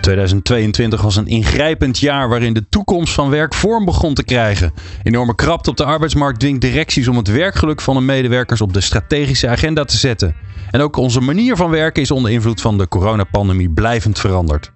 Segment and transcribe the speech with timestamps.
[0.00, 4.72] 2022 was een ingrijpend jaar waarin de toekomst van werk vorm begon te krijgen.
[5.02, 8.80] Enorme krapte op de arbeidsmarkt dwingt directies om het werkgeluk van hun medewerkers op de
[8.80, 10.34] strategische agenda te zetten.
[10.70, 14.72] En ook onze manier van werken is onder invloed van de coronapandemie blijvend veranderd.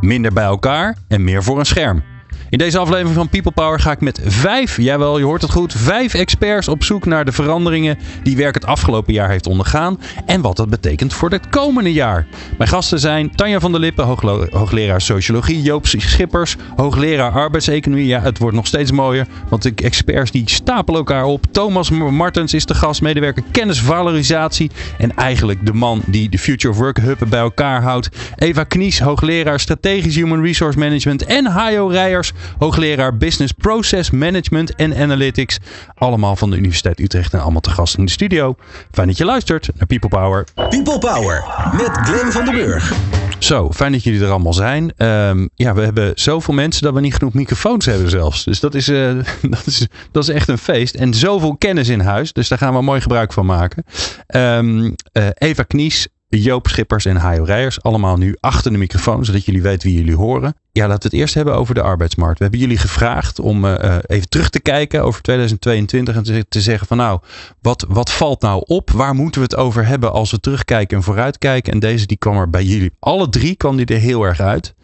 [0.00, 2.02] Minder bij elkaar en meer voor een scherm.
[2.50, 5.72] In deze aflevering van People Power ga ik met vijf, jawel, je hoort het goed,
[5.72, 10.40] vijf experts op zoek naar de veranderingen die werk het afgelopen jaar heeft ondergaan en
[10.40, 12.26] wat dat betekent voor het komende jaar.
[12.58, 14.04] Mijn gasten zijn Tanja van der Lippen,
[14.50, 18.06] hoogleraar sociologie, Joop Schippers, hoogleraar arbeidseconomie.
[18.06, 21.44] Ja, het wordt nog steeds mooier, want de experts die stapelen elkaar op.
[21.50, 26.78] Thomas Martens is de gast, medewerker kennisvalorisatie en eigenlijk de man die de Future of
[26.78, 28.08] Work Hub bij elkaar houdt.
[28.36, 34.96] Eva Knies, hoogleraar strategisch human resource management en Hajo Rijers, hoogleraar Business Process Management en
[34.96, 35.58] Analytics.
[35.94, 38.56] Allemaal van de Universiteit Utrecht en allemaal te gast in de studio.
[38.90, 40.44] Fijn dat je luistert naar People Power.
[40.54, 42.92] People Power met Glenn van den Burg.
[43.38, 44.92] Zo, fijn dat jullie er allemaal zijn.
[44.96, 48.44] Ehm, ja, we hebben zoveel mensen dat we niet genoeg microfoons hebben zelfs.
[48.44, 50.94] Dus dat is, uh, dat is, dat is echt een feest.
[50.94, 52.32] En zoveel kennis in huis.
[52.32, 53.84] Dus daar gaan we mooi gebruik van maken.
[54.26, 57.82] Um, uh, Eva Knies, Joop Schippers en Hajo Rijers.
[57.82, 60.54] Allemaal nu achter de microfoon, zodat jullie weten wie jullie horen.
[60.72, 62.38] Ja, laten we het eerst hebben over de arbeidsmarkt.
[62.38, 66.60] We hebben jullie gevraagd om uh, even terug te kijken over 2022 en te, te,
[66.60, 67.20] zeggen van nou,
[67.60, 68.90] wat, wat valt nou op?
[68.90, 71.72] Waar moeten we het over hebben als we terugkijken en vooruitkijken?
[71.72, 74.74] En deze die kwam er bij jullie, alle drie kwam die er heel erg uit.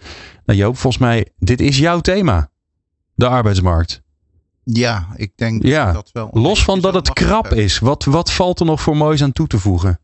[0.44, 2.50] Nou Joop, volgens mij, dit is jouw thema.
[3.14, 4.02] De arbeidsmarkt.
[4.64, 6.28] Ja, ik denk ja, dat wel.
[6.32, 9.46] Los van dat het krap is, wat, wat valt er nog voor moois aan toe
[9.46, 9.98] te voegen?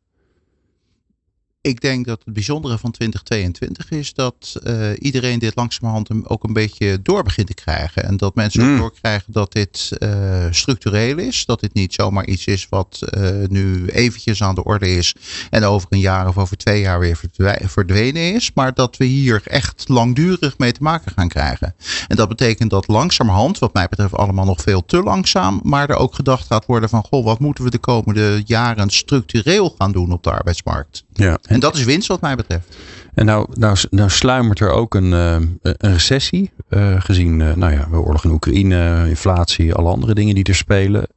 [1.63, 6.53] Ik denk dat het bijzondere van 2022 is dat uh, iedereen dit langzamerhand ook een
[6.53, 8.05] beetje door begint te krijgen.
[8.05, 8.73] En dat mensen mm.
[8.73, 11.45] ook doorkrijgen dat dit uh, structureel is.
[11.45, 15.15] Dat dit niet zomaar iets is wat uh, nu eventjes aan de orde is
[15.51, 17.21] en over een jaar of over twee jaar weer
[17.65, 18.51] verdwenen is.
[18.55, 21.75] Maar dat we hier echt langdurig mee te maken gaan krijgen.
[22.09, 25.97] En dat betekent dat langzamerhand, wat mij betreft allemaal nog veel te langzaam, maar er
[25.97, 30.13] ook gedacht gaat worden van goh, wat moeten we de komende jaren structureel gaan doen
[30.13, 31.05] op de arbeidsmarkt.
[31.13, 31.39] Ja.
[31.51, 32.77] En dat is winst wat mij betreft.
[33.15, 36.51] En nou, nou, nou sluimert er ook een, uh, een recessie.
[36.69, 40.55] Uh, gezien uh, nou ja, de oorlog in Oekraïne, inflatie, alle andere dingen die er
[40.55, 41.09] spelen.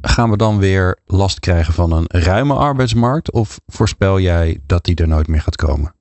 [0.00, 3.30] Gaan we dan weer last krijgen van een ruime arbeidsmarkt?
[3.32, 5.94] Of voorspel jij dat die er nooit meer gaat komen?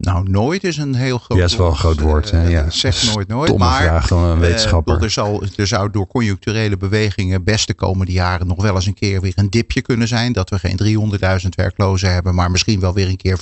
[0.00, 1.40] Nou, nooit is een heel groot woord.
[1.40, 2.30] Ja, is wel een groot woord.
[2.30, 2.48] Hè?
[2.48, 2.70] Ja.
[2.70, 3.48] Zeg nooit nooit.
[3.48, 4.96] Domme maar, vraag dan een wetenschapper.
[4.96, 8.86] Uh, er, zal, er zou door conjuncturele bewegingen best de komende jaren nog wel eens
[8.86, 10.32] een keer weer een dipje kunnen zijn.
[10.32, 11.10] Dat we geen
[11.42, 13.38] 300.000 werklozen hebben, maar misschien wel weer een keer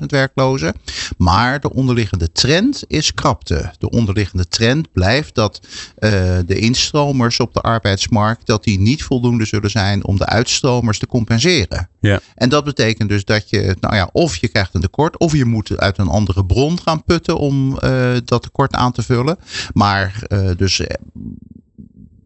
[0.00, 0.74] 400.000 werklozen.
[1.16, 3.72] Maar de onderliggende trend is krapte.
[3.78, 5.60] De onderliggende trend blijft dat
[5.98, 6.10] uh,
[6.46, 11.06] de instromers op de arbeidsmarkt, dat die niet voldoende zullen zijn om de uitstromers te
[11.06, 11.88] compenseren.
[12.00, 12.20] Ja.
[12.34, 15.44] En dat betekent dus dat je, nou ja, of je krijgt een tekort, of je
[15.44, 19.38] moet uit een andere bron gaan putten om uh, dat tekort aan te vullen.
[19.72, 20.86] Maar uh, dus uh,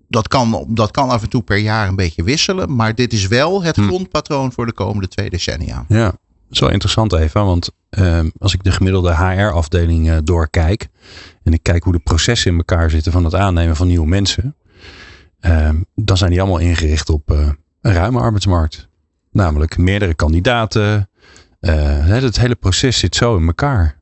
[0.08, 2.76] dat kan, dat kan af en toe per jaar een beetje wisselen.
[2.76, 3.82] Maar dit is wel het hm.
[3.82, 5.84] grondpatroon voor de komende twee decennia.
[5.88, 6.16] Ja, dat
[6.50, 7.44] is wel interessant Eva.
[7.44, 7.70] Want
[8.38, 10.88] als ik de gemiddelde HR-afdeling doorkijk.
[11.42, 14.56] En ik kijk hoe de processen in elkaar zitten van het aannemen van nieuwe mensen.
[15.94, 18.88] dan zijn die allemaal ingericht op een ruime arbeidsmarkt.
[19.30, 21.08] Namelijk meerdere kandidaten,
[21.60, 24.00] het hele proces zit zo in elkaar.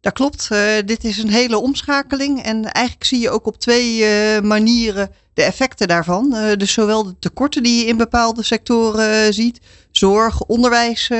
[0.00, 0.48] Dat klopt.
[0.52, 2.42] Uh, dit is een hele omschakeling.
[2.42, 6.36] En eigenlijk zie je ook op twee uh, manieren de effecten daarvan.
[6.56, 9.60] Dus zowel de tekorten die je in bepaalde sectoren ziet.
[9.90, 11.10] Zorg, onderwijs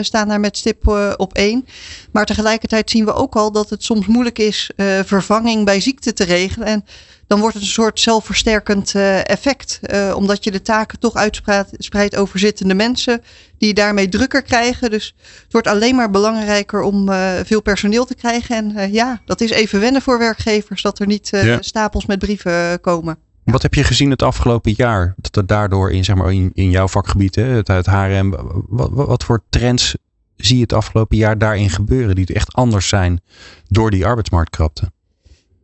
[0.00, 1.66] staan daar met stip op één.
[2.12, 4.70] Maar tegelijkertijd zien we ook al dat het soms moeilijk is
[5.04, 6.68] vervanging bij ziekte te regelen.
[6.68, 6.84] En
[7.26, 9.80] dan wordt het een soort zelfversterkend uh, effect.
[9.82, 13.22] Uh, omdat je de taken toch uitspreidt over zittende mensen.
[13.58, 14.90] Die daarmee drukker krijgen.
[14.90, 18.76] Dus het wordt alleen maar belangrijker om uh, veel personeel te krijgen.
[18.76, 20.82] En ja, dat is even wennen voor werkgevers.
[20.82, 21.62] Dat er niet ja.
[21.62, 23.18] stapels met brieven komen.
[23.44, 25.14] Wat heb je gezien het afgelopen jaar?
[25.16, 28.30] Dat er daardoor in, zeg maar, in, in jouw vakgebied, hè, het, het HRM.
[28.68, 29.96] Wat, wat, wat voor trends
[30.36, 32.14] zie je het afgelopen jaar daarin gebeuren?
[32.14, 33.20] Die echt anders zijn
[33.68, 34.90] door die arbeidsmarktkrapte?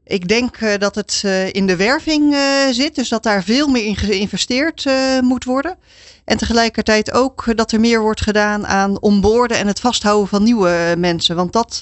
[0.05, 2.41] Ik denk uh, dat het uh, in de werving uh,
[2.71, 4.87] zit, dus dat daar veel meer in geïnvesteerd
[5.21, 5.77] moet worden.
[6.25, 10.95] En tegelijkertijd ook dat er meer wordt gedaan aan onboorden en het vasthouden van nieuwe
[10.99, 11.37] mensen.
[11.37, 11.81] Want dat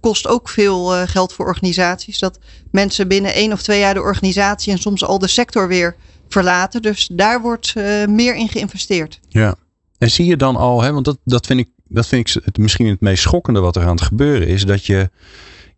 [0.00, 2.18] kost ook veel geld voor organisaties.
[2.18, 2.38] Dat
[2.70, 5.96] mensen binnen één of twee jaar de organisatie en soms al de sector weer
[6.28, 6.82] verlaten.
[6.82, 7.74] Dus daar wordt
[8.06, 9.20] meer in geïnvesteerd.
[9.28, 9.54] Ja,
[9.98, 12.86] en zie je dan al, hè, want dat, dat vind ik, dat vind ik misschien
[12.86, 15.10] het meest schokkende wat er aan het gebeuren is, dat je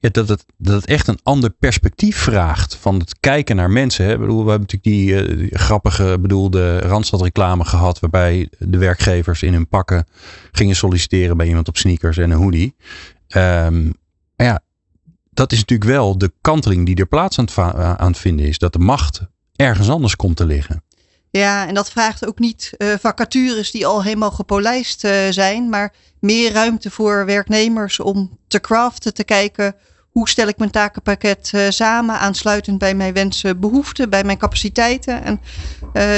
[0.00, 4.04] ja, dat, het, dat echt een ander perspectief vraagt van het kijken naar mensen.
[4.04, 4.18] Hè.
[4.18, 9.68] bedoel, we hebben natuurlijk die, uh, grappige bedoelde Randstad-reclame gehad, waarbij de werkgevers in hun
[9.68, 10.06] pakken
[10.52, 12.74] gingen solliciteren bij iemand op sneakers en een hoodie.
[13.36, 13.92] Um,
[14.36, 14.60] maar ja,
[15.30, 18.58] dat is natuurlijk wel de kanteling die er plaats aan aan het vinden is.
[18.58, 19.20] Dat de macht
[19.56, 20.82] ergens anders komt te liggen.
[21.38, 25.92] Ja, en dat vraagt ook niet uh, vacatures die al helemaal gepolijst uh, zijn, maar
[26.20, 29.74] meer ruimte voor werknemers om te craften, te kijken
[30.10, 35.22] hoe stel ik mijn takenpakket uh, samen, aansluitend bij mijn wensen, behoeften, bij mijn capaciteiten.
[35.24, 35.40] En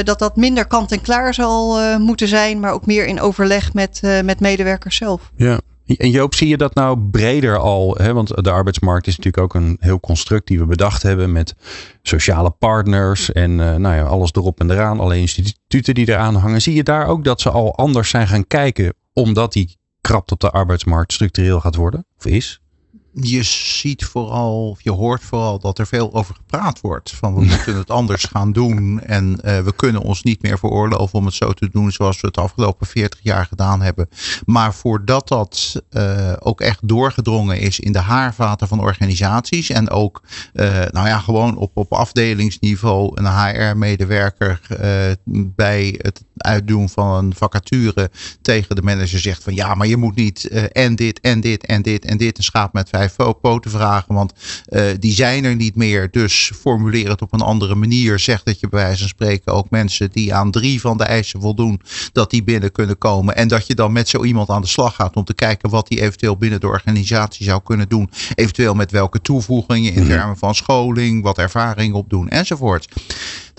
[0.05, 4.01] dat dat minder kant en klaar zal moeten zijn, maar ook meer in overleg met,
[4.25, 5.31] met medewerkers zelf.
[5.37, 5.61] Ja,
[5.97, 7.95] en Joop, zie je dat nou breder al?
[7.99, 8.13] Hè?
[8.13, 11.55] Want de arbeidsmarkt is natuurlijk ook een heel construct we bedacht hebben met
[12.03, 15.01] sociale partners en uh, nou ja, alles erop en eraan.
[15.01, 16.63] Alle instituten die eraan hangen.
[16.63, 20.41] Zie je daar ook dat ze al anders zijn gaan kijken omdat die krapte op
[20.41, 22.07] de arbeidsmarkt structureel gaat worden?
[22.19, 22.61] Of is?
[23.13, 27.11] Je ziet vooral, je hoort vooral dat er veel over gepraat wordt.
[27.11, 29.01] Van we moeten het anders gaan doen.
[29.01, 32.27] En uh, we kunnen ons niet meer veroorloven om het zo te doen zoals we
[32.27, 34.09] het de afgelopen 40 jaar gedaan hebben.
[34.47, 39.71] Maar voordat dat uh, ook echt doorgedrongen is in de haarvaten van organisaties.
[39.71, 40.23] En ook,
[40.53, 44.61] uh, nou ja, gewoon op, op afdelingsniveau een HR-medewerker
[45.55, 48.11] bij het uitdoen van een vacature
[48.43, 51.83] tegen de manager zegt van ja, maar je moet niet en dit en dit en
[51.83, 53.00] dit en dit een schaap met vijf
[53.41, 54.33] poten vragen, want
[54.69, 56.11] uh, die zijn er niet meer.
[56.11, 58.19] Dus formuleer het op een andere manier.
[58.19, 61.41] Zeg dat je bij wijze van spreken ook mensen die aan drie van de eisen
[61.41, 61.81] voldoen,
[62.13, 63.37] dat die binnen kunnen komen.
[63.37, 65.89] En dat je dan met zo iemand aan de slag gaat om te kijken wat
[65.89, 68.11] die eventueel binnen de organisatie zou kunnen doen.
[68.35, 70.11] Eventueel met welke toevoegingen in mhm.
[70.11, 72.89] termen van scholing, wat ervaring opdoen enzovoort.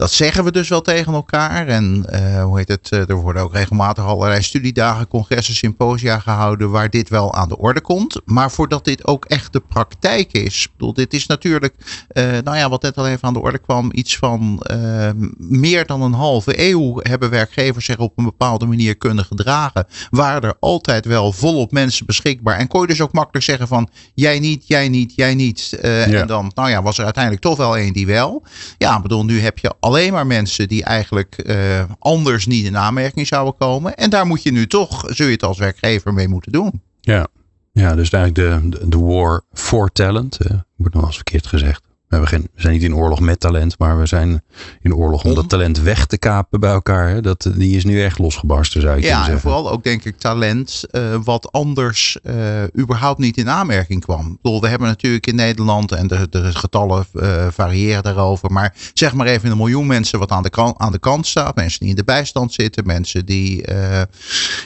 [0.02, 1.68] Dat zeggen we dus wel tegen elkaar.
[1.68, 2.90] En uh, hoe heet het?
[2.92, 7.58] Eh, er worden ook regelmatig allerlei studiedagen, congressen, symposia gehouden waar dit wel aan de
[7.58, 8.22] orde komt.
[8.26, 10.64] Maar voordat dit ook echt de praktijk is.
[10.64, 11.76] Ik bedoel, dit is natuurlijk,
[12.14, 15.86] uh, nou ja, wat net al even aan de orde kwam, iets van uh, meer
[15.86, 19.88] dan een halve eeuw hebben werkgevers zich op een bepaalde manier kunnen gedragen.
[20.10, 22.58] Waren er altijd wel volop mensen beschikbaar.
[22.58, 25.78] En kon je dus ook makkelijk zeggen van jij niet, jij niet, jij niet.
[25.82, 26.06] Ja.
[26.06, 28.44] En dan, nou ja, was er uiteindelijk toch wel één die wel.
[28.78, 32.78] Ja, ik bedoel, nu heb je alleen maar mensen die eigenlijk uh, anders niet in
[32.78, 33.96] aanmerking zouden komen.
[33.96, 36.82] En daar moet je nu toch, zul je het als werkgever mee moeten doen.
[37.02, 37.28] Ja,
[37.72, 41.84] ja dus eigenlijk de, de, war for talent, uh, wordt nog eens verkeerd gezegd.
[42.12, 44.44] We, hebben geen, we zijn niet in oorlog met talent, maar we zijn
[44.82, 47.10] in oorlog om dat talent weg te kapen bij elkaar.
[47.10, 47.22] Hè?
[47.22, 49.34] Dat, die is nu echt losgebarsten, zou je ja, zeggen.
[49.34, 52.36] Ja, vooral ook denk ik talent uh, wat anders uh,
[52.78, 54.32] überhaupt niet in aanmerking kwam.
[54.32, 58.74] Ik bedoel, we hebben natuurlijk in Nederland, en de, de getallen uh, variëren daarover, maar
[58.94, 61.56] zeg maar even een miljoen mensen wat aan de, kant, aan de kant staat.
[61.56, 63.66] Mensen die in de bijstand zitten, mensen die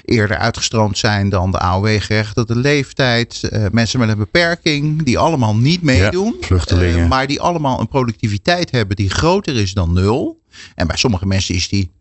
[0.05, 6.35] eerder uitgestroomd zijn dan de AOW-gerechtigde leeftijd, mensen met een beperking, die allemaal niet meedoen.
[6.39, 7.07] Ja, vluchtelingen.
[7.07, 10.41] maar die die allemaal een productiviteit hebben die groter is dan nul.
[10.75, 11.91] En bij sommige mensen is die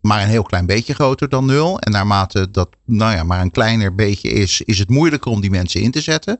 [0.00, 1.78] maar een heel klein beetje groter dan nul.
[1.78, 5.50] En naarmate dat nou ja, maar een kleiner beetje is, is het moeilijker om die
[5.50, 6.38] mensen in te zetten.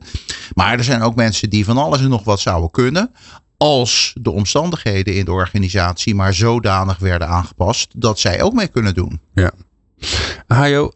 [0.54, 3.10] Maar er zijn ook mensen die van alles en nog wat zouden kunnen.
[3.56, 8.94] Als de omstandigheden in de organisatie maar zodanig werden aangepast dat zij ook mee kunnen
[8.94, 9.20] doen.
[9.34, 9.52] Ja.
[10.46, 10.92] Hajo,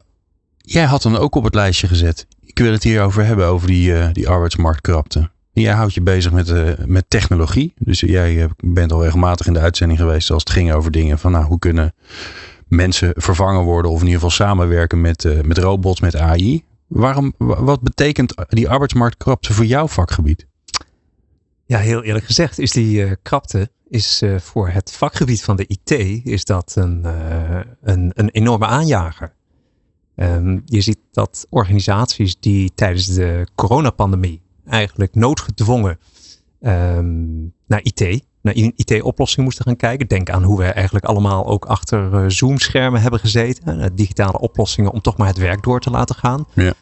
[0.56, 2.26] jij had hem ook op het lijstje gezet.
[2.40, 5.30] Ik wil het hier over hebben, over die, uh, die arbeidsmarktkrapte.
[5.62, 7.74] Jij houdt je bezig met, uh, met technologie.
[7.78, 11.18] Dus jij eh, bent al regelmatig in de uitzending geweest als het ging over dingen
[11.18, 11.94] van nou, hoe kunnen
[12.66, 16.64] mensen vervangen worden of in ieder geval samenwerken met, uh, met robots, met AI.
[16.86, 20.46] Waarom, wat betekent die arbeidsmarktkrapte voor jouw vakgebied?
[21.66, 25.90] Ja, heel eerlijk gezegd is die uh, krapte is, voor het vakgebied van de IT
[26.24, 27.04] is dat een,
[27.82, 29.34] een, een enorme aanjager.
[30.16, 35.98] Um, je ziet dat organisaties die tijdens de coronapandemie eigenlijk noodgedwongen
[36.60, 40.06] um, naar IT, naar IT-oplossingen moesten gaan kijken.
[40.06, 43.78] Denk aan hoe we eigenlijk allemaal ook achter uh, Zoom-schermen hebben gezeten.
[43.78, 46.46] Uh, digitale oplossingen om toch maar het werk door te laten gaan.
[46.54, 46.64] Ja.
[46.64, 46.72] Uh,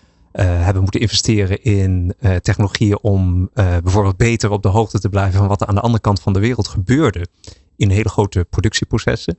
[0.65, 5.61] hebben moeten investeren in technologieën om bijvoorbeeld beter op de hoogte te blijven van wat
[5.61, 7.27] er aan de andere kant van de wereld gebeurde
[7.77, 9.39] in hele grote productieprocessen.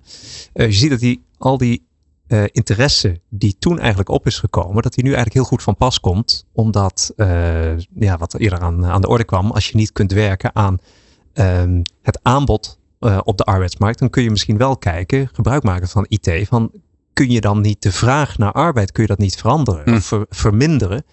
[0.53, 1.87] je ziet dat die, al die
[2.27, 5.75] uh, interesse die toen eigenlijk op is gekomen, dat die nu eigenlijk heel goed van
[5.75, 6.45] pas komt.
[6.51, 10.55] Omdat, uh, ja, wat eerder aan, aan de orde kwam, als je niet kunt werken
[10.55, 10.77] aan
[11.33, 15.87] um, het aanbod uh, op de arbeidsmarkt, dan kun je misschien wel kijken, gebruik maken
[15.87, 16.71] van IT, van
[17.13, 19.93] kun je dan niet de vraag naar arbeid, kun je dat niet veranderen hm.
[19.95, 21.05] of ver, verminderen?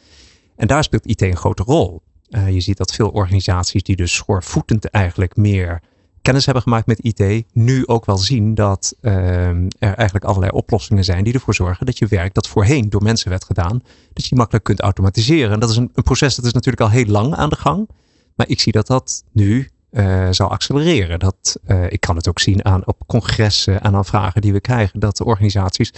[0.56, 2.02] En daar speelt IT een grote rol.
[2.28, 5.82] je ziet dat veel organisaties die dus schoorvoetend eigenlijk meer
[6.22, 11.04] kennis hebben gemaakt met IT, nu ook wel zien dat ehm, er eigenlijk allerlei oplossingen
[11.04, 14.36] zijn die ervoor zorgen dat je werk dat voorheen door mensen werd gedaan, dat je
[14.36, 15.52] makkelijk kunt automatiseren.
[15.52, 17.88] En dat is een, een proces dat is natuurlijk al heel lang aan de gang.
[18.34, 21.18] Maar ik zie dat dat nu uh, zal accelereren.
[21.18, 24.60] Dat, uh, ik kan het ook zien aan op congressen en aan vragen die we
[24.60, 25.92] krijgen, dat de organisaties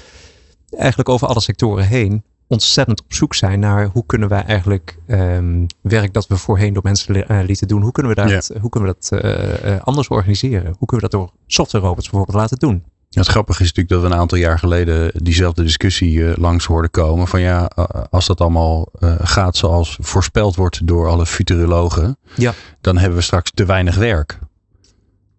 [0.71, 2.25] eigenlijk over alle sectoren heen
[2.55, 6.83] ontzettend op zoek zijn naar hoe kunnen wij eigenlijk um, werk dat we voorheen door
[6.83, 9.25] mensen uh, lieten doen, hoe kunnen we dat, hoe kunnen we dat
[9.65, 10.75] uh, anders organiseren?
[10.79, 12.85] Hoe kunnen we dat door software robots bijvoorbeeld laten doen?
[13.09, 16.65] Ja, het grappige is natuurlijk dat we een aantal jaar geleden diezelfde discussie uh, langs
[16.65, 17.29] hoorden komen.
[17.29, 17.71] Van ja,
[18.11, 22.55] als dat allemaal uh, gaat zoals voorspeld wordt door alle futurologen, ja.
[22.81, 24.39] dan hebben we straks te weinig werk.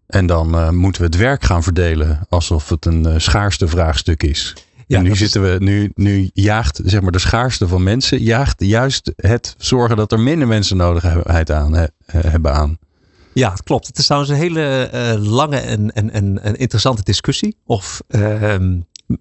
[0.07, 4.53] En dan uh, moeten we het werk gaan verdelen alsof het een schaarste vraagstuk is.
[4.87, 8.63] Ja, en nu zitten we, nu, nu jaagt zeg maar de schaarste van mensen, jaagt
[8.63, 12.77] juist het zorgen dat er minder mensen nodigheid aan he, hebben aan.
[13.33, 13.87] Ja, het klopt.
[13.87, 17.57] Het is trouwens een hele uh, lange en, en, en, en, interessante discussie.
[17.65, 18.55] Of, uh,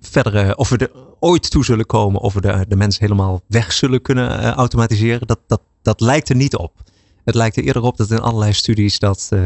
[0.00, 0.90] verdere, of we er
[1.20, 5.26] ooit toe zullen komen of we de, de mensen helemaal weg zullen kunnen uh, automatiseren.
[5.26, 6.82] Dat, dat, dat lijkt er niet op.
[7.24, 9.40] Het lijkt er eerder op dat in allerlei studies dat, uh,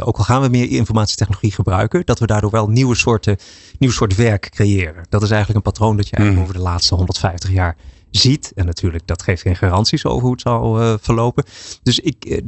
[0.00, 3.36] ook al gaan we meer informatietechnologie gebruiken, dat we daardoor wel nieuwe soorten,
[3.78, 5.06] nieuw soort werk creëren.
[5.08, 6.50] Dat is eigenlijk een patroon dat je eigenlijk mm.
[6.52, 7.76] over de laatste 150 jaar
[8.10, 8.52] ziet.
[8.54, 11.44] En natuurlijk, dat geeft geen garanties over hoe het zal uh, verlopen.
[11.82, 12.42] Dus ik,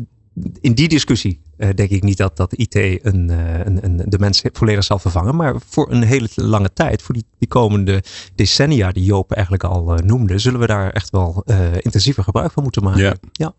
[0.60, 4.42] in die discussie uh, denk ik niet dat, dat IT een, een, een, de mens
[4.52, 5.36] volledig zal vervangen.
[5.36, 8.02] Maar voor een hele lange tijd, voor die, die komende
[8.34, 11.44] decennia die Joop eigenlijk al noemde, zullen we daar echt wel
[11.80, 13.02] intensiever gebruik van moeten maken.
[13.02, 13.14] Ja.
[13.32, 13.54] ja.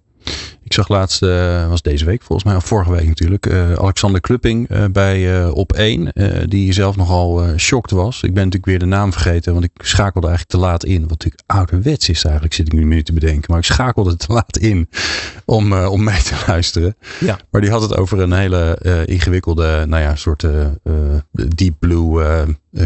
[0.64, 4.22] Ik zag laatst, uh, was deze week volgens mij, of vorige week natuurlijk, uh, Alexander
[4.22, 6.14] Klupping uh, bij Op 1,
[6.50, 8.16] die zelf nogal shocked was.
[8.16, 11.02] Ik ben natuurlijk weer de naam vergeten, want ik schakelde eigenlijk te laat in.
[11.02, 13.46] Wat natuurlijk ouderwets is eigenlijk, zit ik nu niet te bedenken.
[13.48, 14.90] Maar ik schakelde te laat in
[15.46, 16.96] om, om mee te luisteren.
[17.20, 17.40] Ja.
[17.52, 20.46] Maar die had het over een hele ingewikkelde, nou ja, soort
[21.32, 22.24] deep blue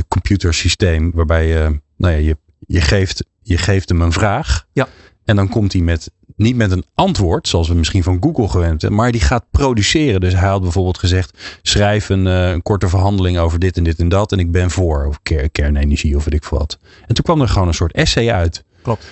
[0.07, 1.11] computersysteem.
[1.13, 2.37] Waarbij nou ja, je,
[2.67, 4.65] je, geeft, je geeft hem een vraag.
[4.73, 4.87] Ja.
[5.25, 8.81] En dan komt hij met niet met een antwoord, zoals we misschien van Google gewend
[8.81, 10.21] zijn, maar die gaat produceren.
[10.21, 13.99] Dus hij had bijvoorbeeld gezegd: schrijf een, uh, een korte verhandeling over dit en dit
[13.99, 14.31] en dat.
[14.31, 16.77] En ik ben voor, of ker kernenergie of weet ik wat.
[17.07, 18.63] En toen kwam er gewoon een soort essay uit.
[18.81, 19.05] Klopt.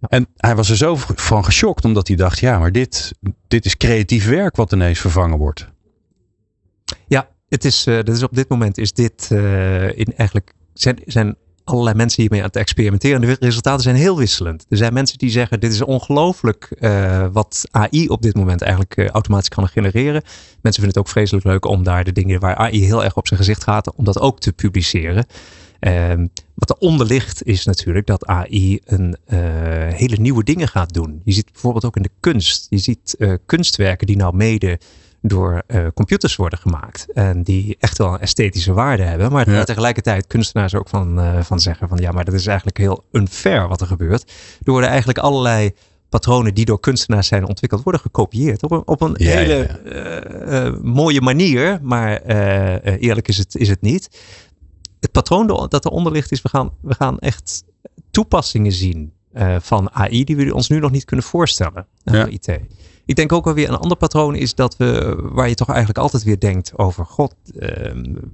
[0.00, 3.12] En hij was er zo van geschokt, omdat hij dacht: ja, maar dit,
[3.48, 5.66] dit is creatief werk wat ineens vervangen wordt.
[7.06, 10.98] Ja, het is, uh, dat is op dit moment is dit uh, in eigenlijk zijn,
[11.06, 13.20] zijn allerlei mensen hiermee aan het experimenteren.
[13.20, 14.66] De resultaten zijn heel wisselend.
[14.68, 18.96] Er zijn mensen die zeggen: dit is ongelooflijk uh, wat AI op dit moment eigenlijk
[18.96, 20.22] uh, automatisch kan genereren.
[20.62, 23.26] Mensen vinden het ook vreselijk leuk om daar de dingen waar AI heel erg op
[23.26, 25.26] zijn gezicht gaat, om dat ook te publiceren.
[25.80, 26.12] Uh,
[26.54, 29.38] wat eronder ligt is natuurlijk dat AI een uh,
[29.88, 31.20] hele nieuwe dingen gaat doen.
[31.24, 32.66] Je ziet bijvoorbeeld ook in de kunst.
[32.70, 33.16] Je ziet
[33.46, 34.78] kunstwerken die nou mede
[35.22, 37.06] door uh, computers worden gemaakt.
[37.12, 39.32] En die echt wel een esthetische waarde hebben.
[39.32, 39.64] Maar ja.
[39.64, 43.68] tegelijkertijd kunstenaars ook van, uh, van zeggen van ja, maar dat is eigenlijk heel unfair
[43.68, 44.30] wat er gebeurt.
[44.62, 45.72] Er worden eigenlijk allerlei
[46.08, 48.62] patronen die door kunstenaars zijn ontwikkeld, worden gekopieerd.
[48.62, 50.66] Op een, op een ja, hele ja.
[50.66, 52.22] Uh, mooie manier, maar
[52.82, 54.20] eerlijk is het, is het niet.
[55.00, 57.64] Het patroon dat eronder ligt is, we gaan, we gaan echt
[58.10, 59.12] toepassingen zien
[59.58, 61.86] van AI die we ons nu nog niet kunnen voorstellen.
[62.04, 62.26] Ja.
[62.26, 62.58] IT.
[63.12, 65.98] Ik denk ook wel weer een ander patroon is dat we, waar je toch eigenlijk
[65.98, 67.68] altijd weer denkt over God, uh,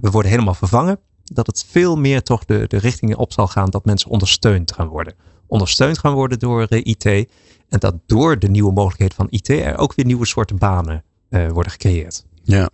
[0.01, 0.99] we worden helemaal vervangen.
[1.23, 4.87] Dat het veel meer toch de, de richting op zal gaan dat mensen ondersteund gaan
[4.87, 5.13] worden.
[5.47, 7.05] Ondersteund gaan worden door uh, IT.
[7.05, 11.47] En dat door de nieuwe mogelijkheden van IT er ook weer nieuwe soorten banen uh,
[11.49, 12.25] worden gecreëerd.
[12.43, 12.69] Ja.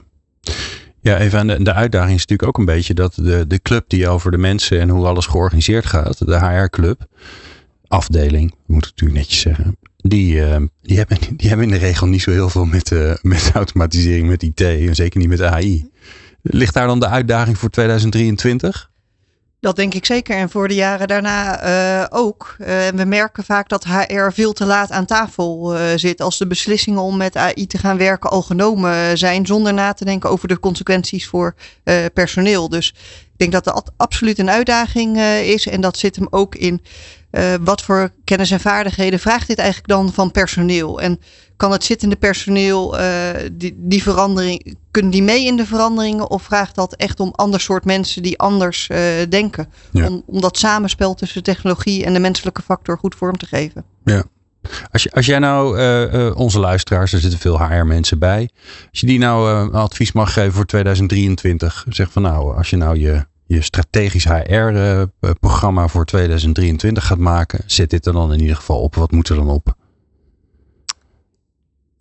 [1.00, 3.84] Ja, even aan de, de, uitdaging is natuurlijk ook een beetje dat de, de club
[3.88, 7.06] die over de mensen en hoe alles georganiseerd gaat, de HR-club,
[7.88, 12.08] afdeling, moet ik natuurlijk netjes zeggen, die, uh, die, hebben, die hebben in de regel
[12.08, 15.90] niet zo heel veel met, uh, met automatisering, met IT en zeker niet met AI.
[16.42, 18.92] Ligt daar dan de uitdaging voor 2023?
[19.65, 20.36] Dat denk ik zeker.
[20.36, 22.55] En voor de jaren daarna uh, ook.
[22.95, 26.22] we merken vaak dat HR veel te laat aan tafel zit.
[26.22, 29.45] Als de beslissingen om met AI te gaan werken al genomen zijn.
[29.45, 31.55] Zonder na te denken over de consequenties voor
[32.13, 32.69] personeel.
[32.69, 32.89] Dus
[33.24, 35.67] ik denk dat dat absoluut een uitdaging is.
[35.67, 36.81] En dat zit hem ook in
[37.36, 41.01] uh, wat voor kennis en vaardigheden vraagt dit eigenlijk dan van personeel?
[41.01, 41.19] En
[41.56, 46.30] kan het zittende personeel uh, die, die verandering, kunnen die mee in de veranderingen?
[46.30, 48.98] Of vraagt dat echt om ander soort mensen die anders uh,
[49.30, 49.68] denken?
[49.92, 50.08] Ja.
[50.08, 53.84] Om, om dat samenspel tussen technologie en de menselijke factor goed vorm te geven.
[54.04, 54.24] Ja.
[54.92, 58.50] Als, je, als jij nou uh, onze luisteraars, er zitten veel HR-mensen bij.
[58.92, 61.86] Als je die nou advies mag geven voor 2023.
[61.90, 67.64] Zeg van nou, als je nou je je strategisch HR-programma eh, voor 2023 gaat maken,
[67.66, 68.96] zet dit er dan in ieder geval op.
[68.96, 69.76] Wat moet er dan op?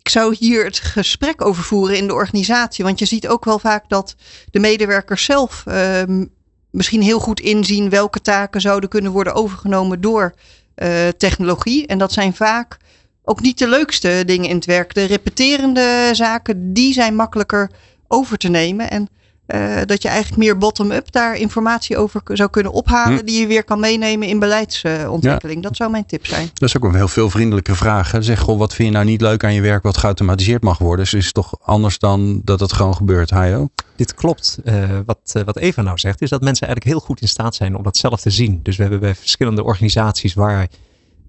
[0.05, 2.83] Ik zou hier het gesprek over voeren in de organisatie.
[2.83, 4.15] Want je ziet ook wel vaak dat
[4.51, 6.25] de medewerkers zelf ehm,
[6.69, 10.33] misschien heel goed inzien welke taken zouden kunnen worden overgenomen door
[10.75, 11.87] uh, technologie.
[11.87, 12.77] En dat zijn vaak
[13.23, 14.93] ook niet de leukste dingen in het werk.
[14.93, 17.71] De repeterende zaken, die zijn makkelijker
[18.07, 18.89] over te nemen.
[18.89, 19.09] En
[19.47, 23.17] uh, dat je eigenlijk meer bottom-up daar informatie over zou kunnen ophalen.
[23.17, 23.25] Hm.
[23.25, 25.63] Die je weer kan meenemen in beleidsontwikkeling.
[25.63, 26.49] Dat zou mijn tip zijn.
[26.53, 28.11] Dat is ook een heel veel vriendelijke vraag.
[28.11, 28.21] Hè?
[28.21, 31.05] Zeg, goh, wat vind je nou niet leuk aan je werk wat geautomatiseerd mag worden?
[31.05, 33.69] Dus is het toch anders dan dat het gewoon gebeurt, Hayo?
[33.95, 34.57] Dit klopt.
[34.63, 37.55] Uh, wat, uh, wat Eva nou zegt, is dat mensen eigenlijk heel goed in staat
[37.55, 38.59] zijn om dat zelf te zien.
[38.63, 40.67] Dus we hebben bij verschillende organisaties waar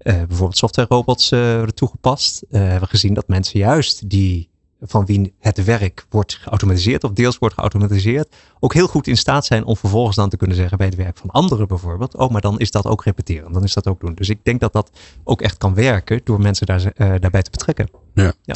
[0.03, 2.43] bijvoorbeeld software robots worden toegepast.
[2.49, 4.49] hebben we gezien dat mensen juist die
[4.81, 9.45] van wie het werk wordt geautomatiseerd of deels wordt geautomatiseerd, ook heel goed in staat
[9.45, 12.41] zijn om vervolgens dan te kunnen zeggen bij het werk van anderen bijvoorbeeld, oh maar
[12.41, 14.13] dan is dat ook repeteren, dan is dat ook doen.
[14.13, 14.91] Dus ik denk dat dat
[15.23, 17.89] ook echt kan werken door mensen daar, uh, daarbij te betrekken.
[18.13, 18.33] Ja.
[18.41, 18.55] ja.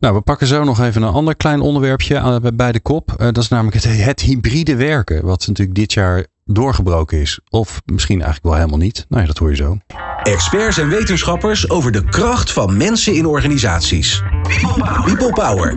[0.00, 3.10] Nou, we pakken zo nog even een ander klein onderwerpje bij de kop.
[3.10, 7.40] Uh, dat is namelijk het, het hybride werken, wat natuurlijk dit jaar doorgebroken is.
[7.50, 9.06] Of misschien eigenlijk wel helemaal niet.
[9.08, 9.78] Nou ja, dat hoor je zo.
[10.22, 14.22] Experts en wetenschappers over de kracht van mensen in organisaties.
[14.42, 15.02] People Power.
[15.04, 15.76] People Power.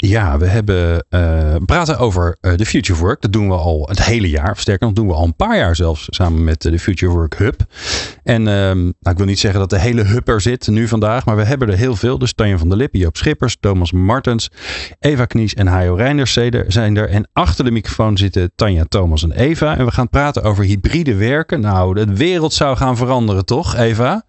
[0.00, 3.20] Ja, we hebben uh, praten over uh, de Future Work.
[3.20, 4.50] Dat doen we al het hele jaar.
[4.50, 7.36] Of sterker nog, doen we al een paar jaar zelfs samen met de Future Work
[7.36, 7.60] Hub.
[8.22, 11.24] En uh, nou, ik wil niet zeggen dat de hele hub er zit nu vandaag.
[11.24, 12.18] Maar we hebben er heel veel.
[12.18, 14.50] Dus Tanja van der Lippen, Joop Schippers, Thomas Martens,
[14.98, 16.32] Eva Knies en Hajo Reinders
[16.66, 17.08] zijn er.
[17.08, 19.76] En achter de microfoon zitten Tanja, Thomas en Eva.
[19.76, 21.60] En we gaan praten over hybride werken.
[21.60, 24.22] Nou, de wereld zou gaan veranderen, toch Eva?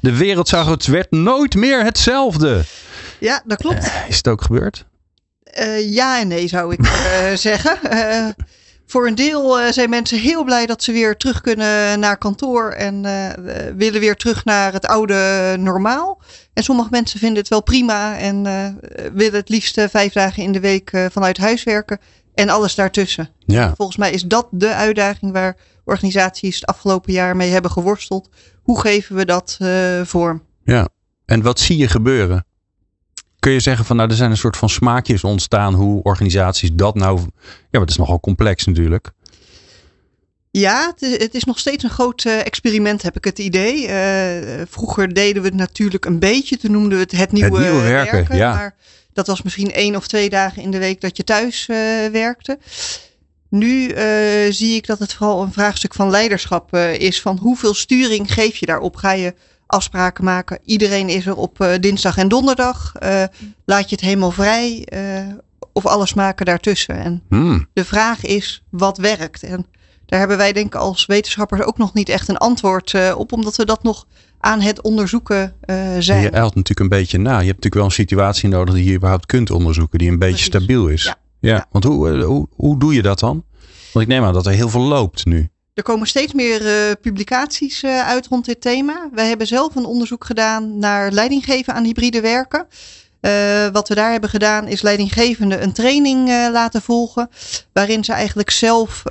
[0.00, 2.62] De wereld zou, het werd nooit meer hetzelfde.
[3.18, 3.90] Ja, dat klopt.
[4.08, 4.84] is het ook gebeurd?
[5.60, 7.78] Uh, ja en nee, zou ik uh, zeggen.
[7.92, 8.28] Uh,
[8.86, 13.02] voor een deel zijn mensen heel blij dat ze weer terug kunnen naar kantoor en
[13.76, 16.22] willen weer terug naar het oude normaal.
[16.52, 18.42] En sommige mensen vinden het wel prima en
[19.14, 21.98] willen het liefst vijf dagen in de week vanuit huis werken
[22.34, 23.28] en alles daartussen.
[23.38, 23.74] Ja.
[23.76, 28.28] Volgens mij is dat de uitdaging waar organisaties het afgelopen jaar mee hebben geworsteld.
[28.62, 29.58] Hoe geven we dat
[30.04, 30.42] vorm?
[30.64, 30.88] Ja,
[31.24, 32.46] en wat zie je gebeuren?
[33.42, 36.94] Kun je zeggen van nou, er zijn een soort van smaakjes ontstaan hoe organisaties dat
[36.94, 37.18] nou.
[37.18, 37.26] Ja,
[37.70, 39.10] maar het is nogal complex natuurlijk.
[40.50, 43.88] Ja, het is, het is nog steeds een groot uh, experiment, heb ik het idee.
[43.88, 46.56] Uh, vroeger deden we het natuurlijk een beetje.
[46.56, 48.16] Toen noemden we het het nieuwe, het nieuwe werken.
[48.16, 48.54] werken ja.
[48.54, 48.74] Maar
[49.12, 51.76] dat was misschien één of twee dagen in de week dat je thuis uh,
[52.12, 52.58] werkte.
[53.48, 53.88] Nu
[54.50, 57.20] zie ik dat het vooral een vraagstuk van leiderschap is.
[57.20, 58.96] Van hoeveel sturing geef je daarop?
[58.96, 59.34] Ga je
[59.72, 60.58] afspraken maken.
[60.64, 62.92] Iedereen is er op uh, dinsdag en donderdag.
[63.02, 63.24] Uh,
[63.64, 65.34] laat je het helemaal vrij uh,
[65.72, 66.96] of alles maken daartussen.
[66.96, 67.66] En hmm.
[67.72, 69.42] de vraag is wat werkt.
[69.42, 69.66] En
[70.06, 73.56] daar hebben wij denk ik als wetenschappers ook nog niet echt een antwoord op, omdat
[73.56, 74.06] we dat nog
[74.38, 75.54] aan het onderzoeken
[75.98, 76.22] zijn.
[76.22, 77.30] Je eilt natuurlijk een beetje na.
[77.30, 80.34] Je hebt natuurlijk wel een situatie nodig die je überhaupt kunt onderzoeken, die een beetje
[80.34, 80.54] Precies.
[80.54, 81.02] stabiel is.
[81.02, 81.16] Ja.
[81.40, 81.54] ja.
[81.54, 81.66] ja.
[81.70, 83.44] Want hoe, hoe, hoe doe je dat dan?
[83.92, 85.50] Want ik neem aan dat er heel veel loopt nu.
[85.74, 89.08] Er komen steeds meer uh, publicaties uh, uit rond dit thema.
[89.12, 92.66] Wij hebben zelf een onderzoek gedaan naar leidinggeven aan hybride werken.
[93.20, 97.30] Uh, wat we daar hebben gedaan is leidinggevenden een training laten volgen.
[97.72, 99.02] Waarin ze eigenlijk zelf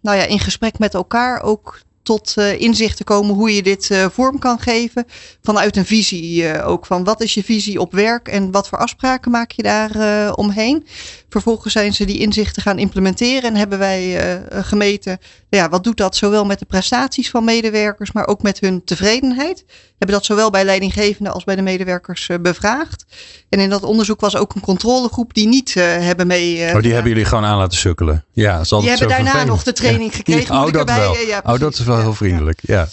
[0.00, 4.60] nou ja, in gesprek met elkaar ook tot inzichten komen hoe je dit vorm kan
[4.60, 5.04] geven.
[5.42, 9.30] Vanuit een visie ook van wat is je visie op werk en wat voor afspraken
[9.30, 10.86] maak je daar omheen.
[11.28, 16.16] Vervolgens zijn ze die inzichten gaan implementeren en hebben wij gemeten ja, wat doet dat
[16.16, 19.64] zowel met de prestaties van medewerkers, maar ook met hun tevredenheid.
[19.66, 23.04] We hebben dat zowel bij leidinggevenden als bij de medewerkers bevraagd.
[23.48, 26.74] En in dat onderzoek was ook een controlegroep die niet hebben mee.
[26.74, 28.24] oh, die hebben jullie gewoon aan laten sukkelen.
[28.32, 30.54] Ja, zal die hebben daarna nog de training gekregen.
[30.54, 31.16] Oh, dat wel.
[31.16, 32.58] Ja, oh, dat is wel heel vriendelijk.
[32.62, 32.88] Ja.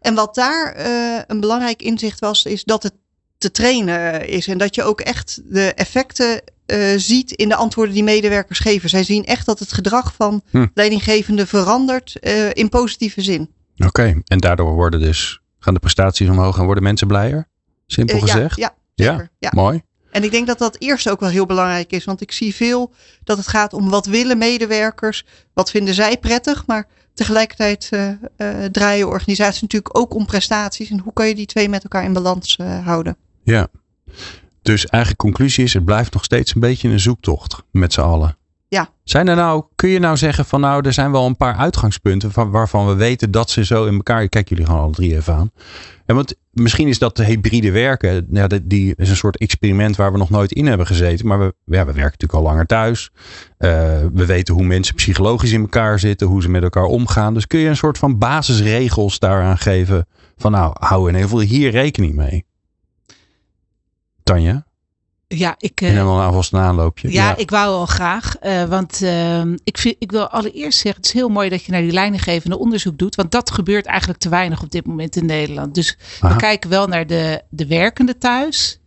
[0.00, 2.92] En wat daar uh, een belangrijk inzicht was, is dat het
[3.38, 4.46] te trainen is.
[4.46, 8.88] En dat je ook echt de effecten uh, ziet in de antwoorden die medewerkers geven.
[8.88, 10.66] Zij zien echt dat het gedrag van hm.
[10.74, 13.50] leidinggevenden verandert uh, in positieve zin.
[13.76, 14.22] Oké, okay.
[14.24, 17.48] en daardoor worden dus, gaan de prestaties omhoog en worden mensen blijer?
[17.86, 18.56] Simpel gezegd?
[18.56, 19.82] Ja, ja, ja, mooi.
[20.10, 22.04] En ik denk dat dat eerst ook wel heel belangrijk is.
[22.04, 22.92] Want ik zie veel
[23.24, 26.66] dat het gaat om wat willen medewerkers, wat vinden zij prettig.
[26.66, 30.90] Maar tegelijkertijd uh, uh, draaien organisaties natuurlijk ook om prestaties.
[30.90, 33.16] En hoe kan je die twee met elkaar in balans uh, houden?
[33.46, 33.68] Ja,
[34.62, 38.36] dus eigenlijk conclusie is, het blijft nog steeds een beetje een zoektocht met z'n allen.
[38.68, 38.88] Ja.
[39.04, 42.32] Zijn er nou, kun je nou zeggen van nou, er zijn wel een paar uitgangspunten
[42.32, 45.34] van, waarvan we weten dat ze zo in elkaar, kijk jullie gewoon alle drie even
[45.34, 45.50] aan.
[46.06, 50.12] En want misschien is dat de hybride werken, ja, die is een soort experiment waar
[50.12, 51.26] we nog nooit in hebben gezeten.
[51.26, 53.10] Maar we, ja, we werken natuurlijk al langer thuis.
[53.58, 53.70] Uh,
[54.12, 57.34] we weten hoe mensen psychologisch in elkaar zitten, hoe ze met elkaar omgaan.
[57.34, 60.06] Dus kun je een soort van basisregels daaraan geven
[60.36, 62.44] van nou, hou in ieder geval hier rekening mee.
[64.26, 64.66] Tanja?
[65.28, 67.12] Ja, ik, en dan alvast een aanloopje.
[67.12, 68.36] Ja, ik wou wel graag.
[68.42, 71.72] Uh, want uh, ik, vind, ik wil allereerst zeggen, het is heel mooi dat je
[71.72, 73.14] naar die leidinggevende onderzoek doet.
[73.14, 75.74] Want dat gebeurt eigenlijk te weinig op dit moment in Nederland.
[75.74, 76.32] Dus Aha.
[76.32, 78.80] we kijken wel naar de, de werkende thuis.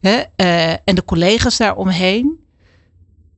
[0.00, 2.44] Hè, uh, en de collega's daaromheen.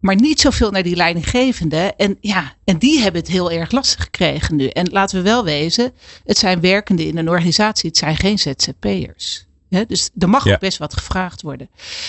[0.01, 1.95] Maar niet zoveel naar die leidinggevende.
[1.97, 4.67] En ja, en die hebben het heel erg lastig gekregen nu.
[4.67, 5.93] En laten we wel wezen,
[6.25, 7.89] het zijn werkenden in een organisatie.
[7.89, 9.48] Het zijn geen ZZP'ers.
[9.69, 11.69] Dus er mag ook best wat gevraagd worden.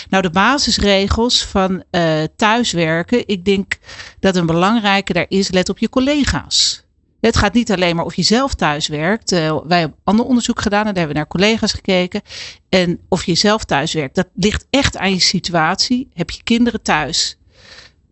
[0.10, 3.28] Nou, de basisregels van uh, thuiswerken.
[3.28, 3.78] Ik denk
[4.20, 6.84] dat een belangrijke daar is, let op je collega's.
[7.22, 9.32] Het gaat niet alleen maar of je zelf thuis werkt.
[9.32, 12.22] Uh, wij hebben ander onderzoek gedaan en daar hebben we naar collega's gekeken.
[12.70, 16.10] En of je zelf thuis werkt, dat ligt echt aan je situatie.
[16.14, 17.40] Heb je kinderen thuis?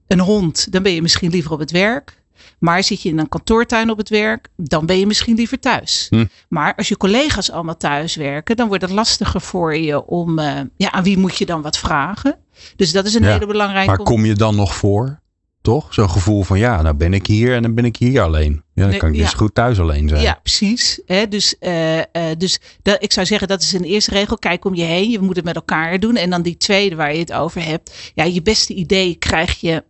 [0.07, 2.16] een hond, dan ben je misschien liever op het werk.
[2.59, 6.07] Maar zit je in een kantoortuin op het werk, dan ben je misschien liever thuis.
[6.09, 6.25] Hm.
[6.49, 10.59] Maar als je collega's allemaal thuis werken, dan wordt het lastiger voor je om, uh,
[10.75, 12.37] ja, aan wie moet je dan wat vragen?
[12.75, 13.87] Dus dat is een hele belangrijke.
[13.87, 15.19] Maar kom je dan nog voor?
[15.61, 15.93] Toch?
[15.93, 18.63] Zo'n gevoel van ja, nou ben ik hier en dan ben ik hier alleen.
[18.73, 20.21] Ja, dan kan ik dus goed thuis alleen zijn.
[20.21, 21.01] Ja, precies.
[21.05, 22.03] He, dus uh, uh,
[22.37, 24.37] dus dat, ik zou zeggen, dat is een eerste regel.
[24.37, 25.09] Kijk om je heen.
[25.09, 26.15] Je moet het met elkaar doen.
[26.15, 28.11] En dan die tweede waar je het over hebt.
[28.13, 29.83] Ja, je beste idee krijg je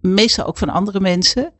[0.00, 1.52] meestal ook van andere mensen.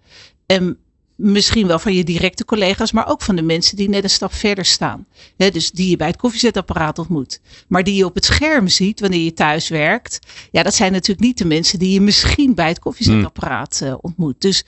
[0.52, 0.76] En
[1.14, 4.32] misschien wel van je directe collega's, maar ook van de mensen die net een stap
[4.32, 5.06] verder staan.
[5.36, 7.40] dus die je bij het koffiezetapparaat ontmoet.
[7.68, 10.18] Maar die je op het scherm ziet wanneer je thuis werkt.
[10.50, 14.40] Ja, dat zijn natuurlijk niet de mensen die je misschien bij het koffiezetapparaat uh, ontmoet.
[14.40, 14.64] Dus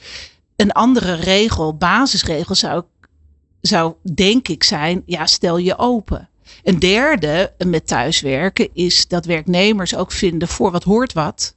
[0.56, 2.82] een andere regel, basisregel zou,
[3.60, 6.28] zou denk ik zijn, ja, stel je open.
[6.62, 11.54] Een derde met thuiswerken is dat werknemers ook vinden voor wat hoort wat.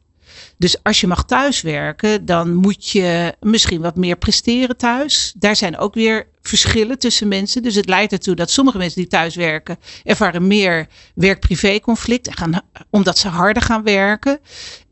[0.57, 5.33] Dus als je mag thuiswerken, dan moet je misschien wat meer presteren thuis.
[5.37, 7.63] Daar zijn ook weer verschillen tussen mensen.
[7.63, 12.37] Dus het leidt ertoe dat sommige mensen die thuis werken ervaren meer werk-privé conflict.
[12.37, 14.39] Gaan, omdat ze harder gaan werken.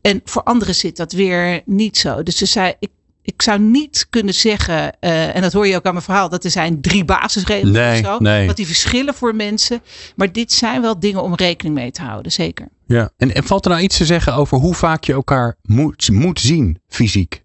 [0.00, 2.22] En voor anderen zit dat weer niet zo.
[2.22, 2.90] Dus ze zei, ik
[3.26, 6.44] ik zou niet kunnen zeggen, uh, en dat hoor je ook aan mijn verhaal, dat
[6.44, 8.18] er zijn drie basisregels nee, of zo.
[8.18, 8.46] Nee.
[8.46, 9.82] Dat die verschillen voor mensen.
[10.16, 12.68] Maar dit zijn wel dingen om rekening mee te houden, zeker.
[12.86, 16.40] Ja, en, valt er nou iets te zeggen over hoe vaak je elkaar moet, moet
[16.40, 17.44] zien, fysiek?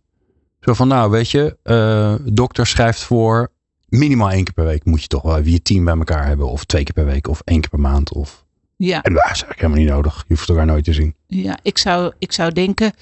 [0.59, 3.51] Zo van, nou weet je, uh, dokter schrijft voor
[3.87, 6.49] minimaal één keer per week moet je toch wel je team bij elkaar hebben.
[6.49, 8.13] Of twee keer per week of één keer per maand.
[8.13, 8.40] Of
[8.85, 9.01] ja.
[9.01, 10.15] En dat is eigenlijk helemaal niet nodig.
[10.27, 11.15] Je hoeft elkaar nooit te zien.
[11.27, 12.93] Ja, ik zou, ik zou denken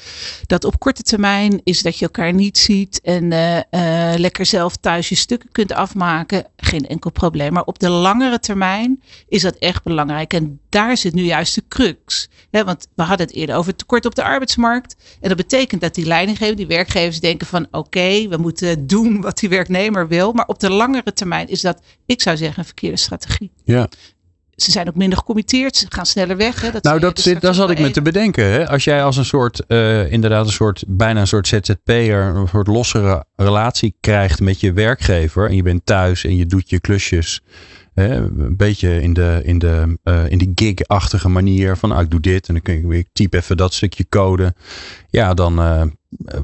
[0.46, 3.62] dat op korte termijn is dat je elkaar niet ziet en uh, uh,
[4.18, 6.46] lekker zelf thuis je stukken kunt afmaken.
[6.56, 7.54] Geen enkel probleem.
[7.54, 10.34] Maar op de langere termijn is dat echt belangrijk.
[10.34, 12.30] En daar zit nu juist de crux.
[12.52, 14.96] He, want we hadden het eerder over tekort op de arbeidsmarkt.
[15.22, 19.22] En dat betekent dat die leidinggevers, die werkgevers denken van oké, okay, we moeten doen
[19.22, 20.34] wat die werknemer wil.
[20.34, 23.52] Maar op de langere termijn is dat, ik zou zeggen, een verkeerde strategie.
[23.64, 23.90] Ja
[24.62, 25.76] ze zijn ook minder gecommitteerd.
[25.76, 26.62] Ze gaan sneller weg.
[26.62, 26.72] Hè?
[26.72, 28.46] Dat nou, dat zit, daar zat ik me te bedenken.
[28.46, 28.70] Hè?
[28.70, 32.68] Als jij als een soort, uh, inderdaad een soort, bijna een soort ZZP'er, een soort
[32.68, 35.50] lossere relatie krijgt met je werkgever.
[35.50, 37.42] En je bent thuis en je doet je klusjes.
[37.94, 38.16] Hè?
[38.16, 42.20] Een beetje in, de, in, de, uh, in die gig-achtige manier van, nou, ik doe
[42.20, 44.54] dit en dan kun ik, ik type even dat stukje code.
[45.10, 45.82] Ja, dan, uh,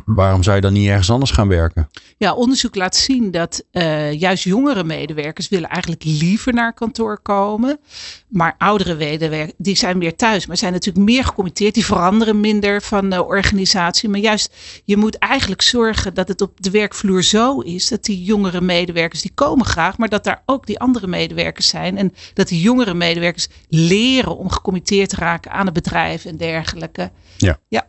[0.06, 1.90] waarom zou je dan niet ergens anders gaan werken?
[2.18, 7.80] Ja, onderzoek laat zien dat uh, juist jongere medewerkers willen eigenlijk liever naar kantoor komen.
[8.28, 10.46] Maar oudere medewerkers, die zijn weer thuis.
[10.46, 11.74] Maar zijn natuurlijk meer gecommitteerd.
[11.74, 14.10] Die veranderen minder van de organisatie.
[14.10, 17.88] Maar juist, je moet eigenlijk zorgen dat het op de werkvloer zo is.
[17.88, 19.98] Dat die jongere medewerkers, die komen graag.
[19.98, 21.98] Maar dat daar ook die andere medewerkers zijn.
[21.98, 27.12] En dat die jongere medewerkers leren om gecommitteerd te raken aan het bedrijf en dergelijke.
[27.38, 27.58] Ja.
[27.68, 27.88] ja.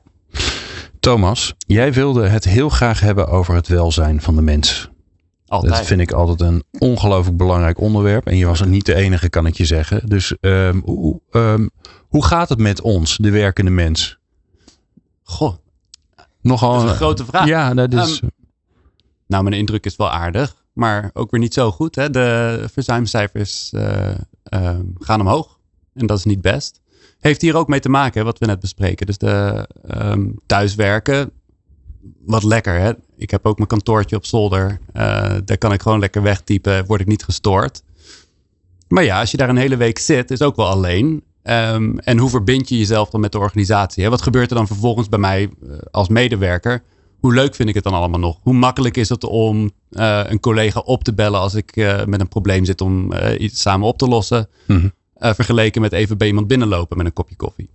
[1.06, 4.90] Thomas, jij wilde het heel graag hebben over het welzijn van de mens.
[5.46, 5.72] Altijd.
[5.72, 8.26] Dat vind ik altijd een ongelooflijk belangrijk onderwerp.
[8.26, 10.06] En je was er niet de enige, kan ik je zeggen.
[10.08, 11.70] Dus um, hoe, um,
[12.08, 14.18] hoe gaat het met ons, de werkende mens?
[15.22, 15.54] Goh,
[16.40, 17.46] Nogal dat is een grote vraag.
[17.46, 18.20] Ja, dat is.
[18.22, 18.30] Um,
[19.26, 21.94] nou, mijn indruk is wel aardig, maar ook weer niet zo goed.
[21.94, 22.10] Hè?
[22.10, 24.10] De verzuimcijfers uh,
[24.98, 25.58] gaan omhoog
[25.94, 26.80] en dat is niet best
[27.26, 29.06] heeft hier ook mee te maken, wat we net bespreken.
[29.06, 29.68] Dus de
[30.00, 31.30] um, thuiswerken,
[32.24, 32.78] wat lekker.
[32.78, 32.92] Hè?
[33.16, 34.78] Ik heb ook mijn kantoortje op zolder.
[34.96, 37.82] Uh, daar kan ik gewoon lekker wegtypen, word ik niet gestoord.
[38.88, 41.24] Maar ja, als je daar een hele week zit, is ook wel alleen.
[41.42, 44.02] Um, en hoe verbind je jezelf dan met de organisatie?
[44.02, 44.10] Hè?
[44.10, 46.82] Wat gebeurt er dan vervolgens bij mij uh, als medewerker?
[47.20, 48.38] Hoe leuk vind ik het dan allemaal nog?
[48.42, 52.28] Hoe makkelijk is het om uh, een collega op te bellen als ik met een
[52.28, 54.48] probleem zit om iets samen op te lossen?
[54.66, 54.92] Mm.
[55.18, 57.70] Uh, vergeleken met even bij iemand binnenlopen met een kopje koffie.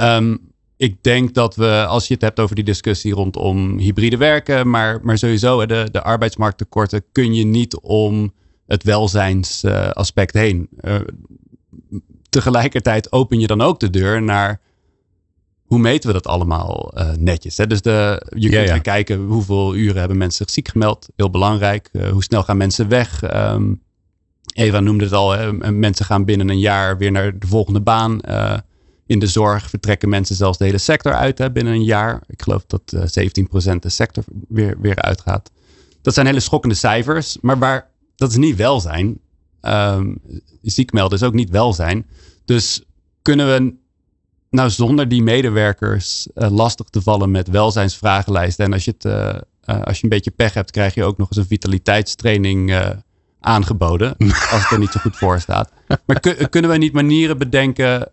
[0.00, 0.38] Um,
[0.76, 5.00] ik denk dat we, als je het hebt over die discussie rondom hybride werken, maar,
[5.02, 8.32] maar sowieso de, de arbeidsmarkttekorten, kun je niet om
[8.66, 10.68] het welzijnsaspect uh, heen.
[10.80, 11.00] Uh,
[12.28, 14.60] tegelijkertijd open je dan ook de deur naar
[15.64, 17.56] hoe meten we dat allemaal uh, netjes?
[17.56, 17.66] Hè?
[17.66, 18.78] Dus de, je kunt ja.
[18.78, 21.08] kijken hoeveel uren hebben mensen zich ziek gemeld.
[21.16, 21.88] Heel belangrijk.
[21.92, 23.34] Uh, hoe snel gaan mensen weg?
[23.34, 23.82] Um,
[24.56, 25.52] Eva noemde het al.
[25.72, 28.18] Mensen gaan binnen een jaar weer naar de volgende baan.
[28.28, 28.56] Uh,
[29.06, 32.22] in de zorg vertrekken mensen zelfs de hele sector uit hè, binnen een jaar.
[32.26, 33.00] Ik geloof dat uh,
[33.72, 35.50] 17% de sector weer, weer uitgaat.
[36.02, 37.38] Dat zijn hele schokkende cijfers.
[37.40, 39.18] Maar waar, dat is niet welzijn.
[39.62, 40.20] Um,
[40.62, 42.06] ziek melden is ook niet welzijn.
[42.44, 42.82] Dus
[43.22, 43.74] kunnen we
[44.50, 48.64] nou zonder die medewerkers uh, lastig te vallen met welzijnsvragenlijsten.
[48.64, 49.04] En als je, het,
[49.84, 52.72] als je een beetje pech hebt, krijg je ook nog eens een vitaliteitstraining
[53.40, 54.16] aangeboden.
[54.52, 55.70] als het er niet zo goed voor staat.
[56.06, 56.20] Maar
[56.50, 58.10] kunnen we niet manieren bedenken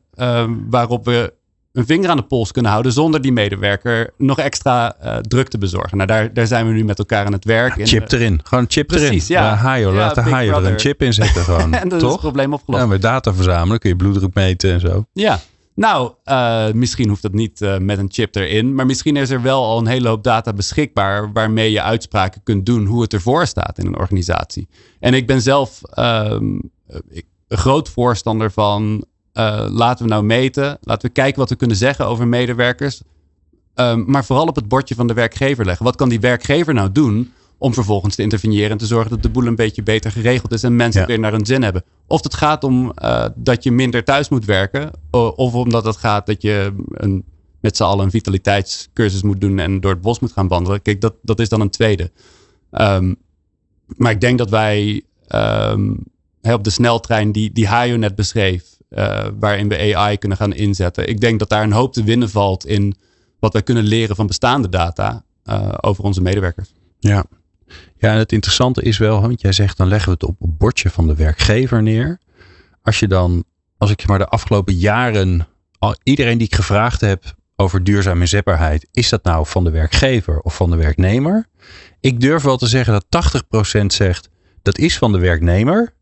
[0.69, 1.33] waarop we
[1.73, 5.57] een vinger aan de pols kunnen houden zonder die medewerker nog extra uh, druk te
[5.57, 5.97] bezorgen.
[5.97, 7.77] Nou, daar, daar zijn we nu met elkaar aan het werk.
[7.77, 8.39] Ja, chip erin.
[8.43, 9.43] Gewoon chip Precies, erin.
[9.43, 9.51] Ja.
[9.51, 11.73] ja Hajo, laat de Hajo er een chip in zetten gewoon.
[11.83, 12.07] en dan Toch?
[12.07, 12.83] is het probleem opgelost.
[12.83, 15.05] Ja, met data verzamelen kun je bloeddruk meten en zo.
[15.13, 15.39] Ja,
[15.75, 18.75] nou, uh, misschien hoeft dat niet uh, met een chip erin.
[18.75, 21.31] Maar misschien is er wel al een hele hoop data beschikbaar.
[21.31, 24.67] waarmee je uitspraken kunt doen hoe het ervoor staat in een organisatie.
[24.99, 25.81] En ik ben zelf
[27.09, 29.05] ik, een groot voorstander van.
[29.33, 30.77] Uh, laten we nou meten.
[30.81, 33.01] Laten we kijken wat we kunnen zeggen over medewerkers.
[33.75, 35.85] Um, maar vooral op het bordje van de werkgever leggen.
[35.85, 37.33] Wat kan die werkgever nou doen
[37.63, 40.63] om vervolgens te interveneren en te zorgen dat de boel een beetje beter geregeld is
[40.63, 41.07] en mensen ja.
[41.07, 41.83] weer naar hun zin hebben.
[42.07, 44.91] Of het gaat om uh, dat je minder thuis moet werken,
[45.35, 47.23] of omdat het gaat dat je een,
[47.59, 50.81] met z'n allen een vitaliteitscursus moet doen en door het bos moet gaan wandelen.
[50.81, 52.11] Kijk, dat, dat is dan een tweede.
[52.71, 53.15] Um,
[53.85, 55.01] maar ik denk dat wij
[55.35, 56.03] um,
[56.41, 61.09] op de sneltrein die, die Hayo net beschreef, uh, waarin we AI kunnen gaan inzetten.
[61.09, 62.95] Ik denk dat daar een hoop te winnen valt in
[63.39, 66.73] wat wij kunnen leren van bestaande data uh, over onze medewerkers.
[66.99, 67.25] Ja,
[67.97, 70.57] ja, en het interessante is wel, want jij zegt dan leggen we het op het
[70.57, 72.19] bordje van de werkgever neer.
[72.81, 73.43] Als je dan,
[73.77, 75.47] als ik maar de afgelopen jaren,
[76.03, 80.55] iedereen die ik gevraagd heb over duurzame inzetbaarheid, is dat nou van de werkgever of
[80.55, 81.47] van de werknemer?
[81.99, 83.33] Ik durf wel te zeggen dat
[83.81, 84.29] 80% zegt
[84.61, 85.93] dat is van de werknemer.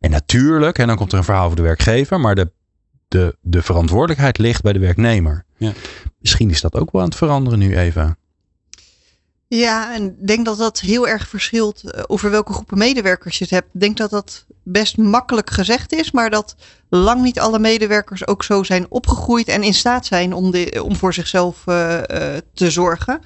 [0.00, 2.52] En natuurlijk, en dan komt er een verhaal over de werkgever, maar de,
[3.08, 5.44] de, de verantwoordelijkheid ligt bij de werknemer.
[5.56, 5.72] Ja.
[6.18, 8.16] Misschien is dat ook wel aan het veranderen nu, Eva.
[9.58, 13.52] Ja, en ik denk dat dat heel erg verschilt over welke groepen medewerkers je het
[13.52, 13.68] hebt.
[13.74, 16.56] Ik denk dat dat best makkelijk gezegd is, maar dat
[16.88, 20.96] lang niet alle medewerkers ook zo zijn opgegroeid en in staat zijn om, de, om
[20.96, 22.02] voor zichzelf uh, uh,
[22.54, 23.20] te zorgen.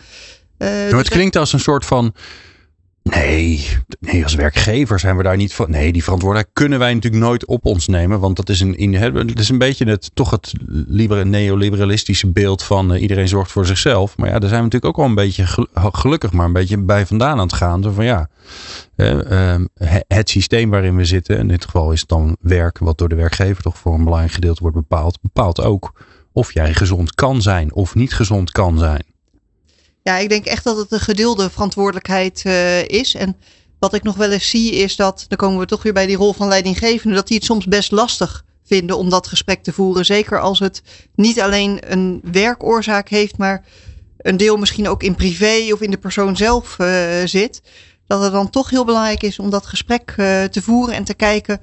[0.59, 2.15] Uh, nou, het dus klinkt als een soort van
[3.11, 3.69] Nee,
[4.01, 5.71] nee, als werkgever zijn we daar niet van.
[5.71, 8.21] Nee, die verantwoordelijkheid kunnen wij natuurlijk nooit op ons nemen.
[8.21, 8.95] Want dat is een,
[9.27, 10.53] het is een beetje het, toch het
[11.25, 14.17] neoliberalistische beeld van uh, iedereen zorgt voor zichzelf.
[14.17, 17.07] Maar ja, daar zijn we natuurlijk ook wel een beetje gelukkig, maar een beetje bij
[17.07, 17.83] vandaan aan het gaan.
[17.83, 18.29] Zo van ja,
[18.97, 19.57] uh,
[20.07, 23.63] het systeem waarin we zitten, in dit geval is dan werk, wat door de werkgever
[23.63, 25.93] toch voor een belangrijk gedeelte wordt bepaald, bepaalt ook
[26.33, 29.14] of jij gezond kan zijn of niet gezond kan zijn.
[30.05, 33.15] Ja, ik denk echt dat het een gedeelde verantwoordelijkheid uh, is.
[33.15, 33.37] En
[33.79, 36.17] wat ik nog wel eens zie is dat, dan komen we toch weer bij die
[36.17, 40.05] rol van leidinggevende, dat die het soms best lastig vinden om dat gesprek te voeren.
[40.05, 40.83] Zeker als het
[41.15, 43.65] niet alleen een werkoorzaak heeft, maar
[44.19, 46.89] een deel misschien ook in privé of in de persoon zelf uh,
[47.25, 47.63] zit.
[48.07, 51.15] Dat het dan toch heel belangrijk is om dat gesprek uh, te voeren en te
[51.15, 51.61] kijken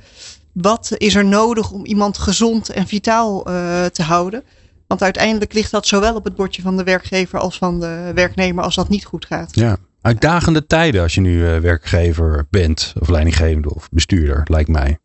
[0.52, 3.44] wat is er nodig om iemand gezond en vitaal
[3.92, 4.44] te houden.
[4.92, 8.64] Want uiteindelijk ligt dat zowel op het bordje van de werkgever als van de werknemer
[8.64, 9.56] als dat niet goed gaat.
[9.56, 14.98] Ja, uitdagende tijden als je nu uh, werkgever bent of leidinggevende of bestuurder, lijkt mij.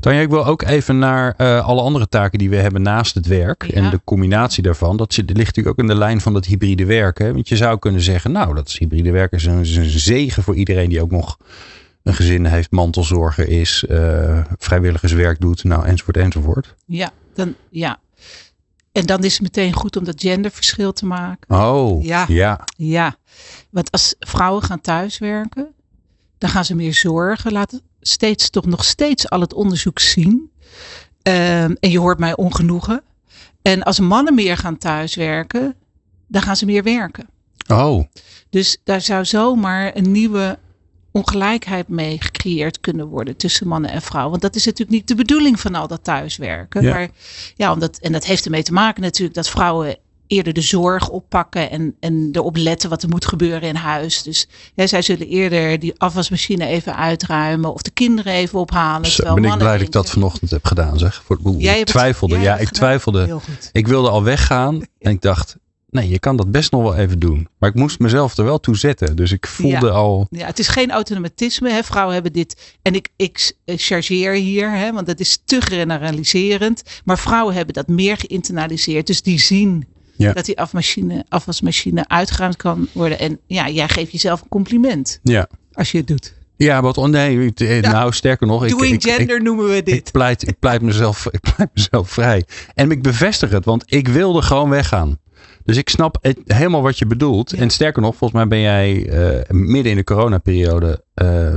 [0.00, 3.26] Tanja, ik wil ook even naar uh, alle andere taken die we hebben naast het
[3.26, 3.74] werk ja.
[3.74, 4.96] en de combinatie daarvan.
[4.96, 7.34] Dat ligt natuurlijk ook in de lijn van dat hybride werken.
[7.34, 10.42] Want je zou kunnen zeggen, nou, dat is hybride werken is een, is een zegen
[10.42, 11.38] voor iedereen die ook nog
[12.02, 16.74] een gezin heeft, mantelzorger is, uh, vrijwilligerswerk doet, nou, enzovoort, enzovoort.
[16.86, 17.98] Ja, dan, ja,
[18.94, 21.56] en dan is het meteen goed om dat genderverschil te maken.
[21.56, 22.24] Oh, ja.
[22.28, 22.64] Ja.
[22.76, 23.16] ja.
[23.70, 25.74] Want als vrouwen gaan thuiswerken,
[26.38, 27.52] dan gaan ze meer zorgen.
[27.52, 30.50] Laat steeds toch nog steeds al het onderzoek zien.
[31.22, 33.02] Um, en je hoort mij ongenoegen.
[33.62, 35.76] En als mannen meer gaan thuiswerken,
[36.26, 37.28] dan gaan ze meer werken.
[37.68, 38.04] Oh.
[38.50, 40.58] Dus daar zou zomaar een nieuwe
[41.14, 44.30] ongelijkheid mee gecreëerd kunnen worden tussen mannen en vrouwen.
[44.30, 46.82] Want dat is natuurlijk niet de bedoeling van al dat thuiswerken.
[46.82, 46.94] Ja.
[46.94, 47.08] Maar
[47.56, 51.70] ja, omdat, en dat heeft ermee te maken natuurlijk dat vrouwen eerder de zorg oppakken
[51.70, 54.22] en, en erop letten wat er moet gebeuren in huis.
[54.22, 59.10] Dus hè, zij zullen eerder die afwasmachine even uitruimen of de kinderen even ophalen.
[59.10, 61.22] Zo, ben ik blij dat ik dat vanochtend heb gedaan, zeg.
[61.24, 63.40] Voor, ik twijfelde, ja, ik twijfelde.
[63.72, 65.56] Ik wilde al weggaan en ik dacht,
[65.94, 67.48] Nee, je kan dat best nog wel even doen.
[67.58, 69.16] Maar ik moest mezelf er wel toe zetten.
[69.16, 69.92] Dus ik voelde ja.
[69.92, 70.26] al.
[70.30, 71.70] Ja, het is geen automatisme.
[71.70, 71.82] Hè.
[71.82, 72.74] Vrouwen hebben dit.
[72.82, 76.82] En ik, ik chargeer hier, hè, want dat is te generaliserend.
[77.04, 79.06] Maar vrouwen hebben dat meer geïnternaliseerd.
[79.06, 80.32] Dus die zien Ja.
[80.32, 83.18] Dat die afmachine, afwasmachine uitgeruimd kan worden.
[83.18, 85.48] En ja, jij geeft jezelf een compliment Ja.
[85.72, 86.34] als je het doet.
[86.56, 88.64] Ja, wat oh nee, eh, nou sterker nog.
[88.64, 89.94] ik- Doing ik, ik, gender noemen we dit.
[89.94, 92.44] Ik pleit, ik, pleit mezelf, ik pleit mezelf vrij.
[92.74, 95.18] En ik bevestig het, want ik wilde gewoon weggaan.
[95.64, 97.50] Dus ik snap het, helemaal wat je bedoelt.
[97.50, 97.58] Ja.
[97.58, 101.54] En sterker nog, volgens mij ben jij eh, midden in de coronaperiode eh,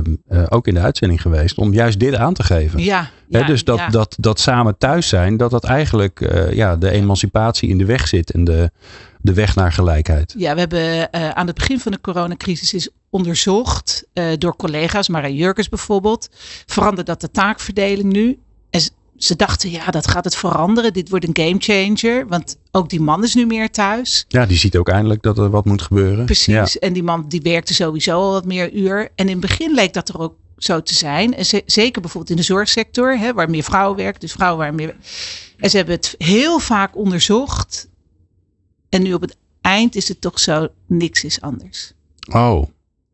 [0.48, 2.82] ook in de uitzending geweest om juist dit aan te geven.
[2.82, 3.88] Ja, dus dat, ja.
[3.88, 8.30] dat, dat samen thuis zijn, dat dat eigenlijk ja, de emancipatie in de weg zit
[8.30, 8.70] en de,
[9.20, 10.34] de weg naar gelijkheid.
[10.36, 14.06] Ja, we hebben aan het begin van de coronacrisis is onderzocht
[14.38, 16.28] door collega's, Mara Jurkens bijvoorbeeld,
[16.66, 18.38] verandert dat de taakverdeling nu?
[18.70, 18.80] En
[19.18, 20.92] ze- dachten, ja, dat gaat het veranderen.
[20.92, 21.56] Dit wordt een game
[21.94, 24.24] changer, want ook die man is nu meer thuis.
[24.28, 26.24] Ja, die ziet ook eindelijk dat er wat moet gebeuren.
[26.24, 26.72] Precies.
[26.72, 26.80] Ja.
[26.80, 29.00] En die man die werkte sowieso al wat meer uur.
[29.14, 31.34] En in het begin leek dat er ook zo te zijn.
[31.34, 34.20] En ze- zeker bijvoorbeeld in de zorgsector, hè, waar meer vrouwen werken.
[34.20, 34.96] Dus vrouwen waar meer.
[35.56, 37.88] En ze hebben het heel vaak onderzocht.
[38.88, 41.92] En nu op het eind is het toch zo, niks is anders.
[42.32, 42.62] Oh,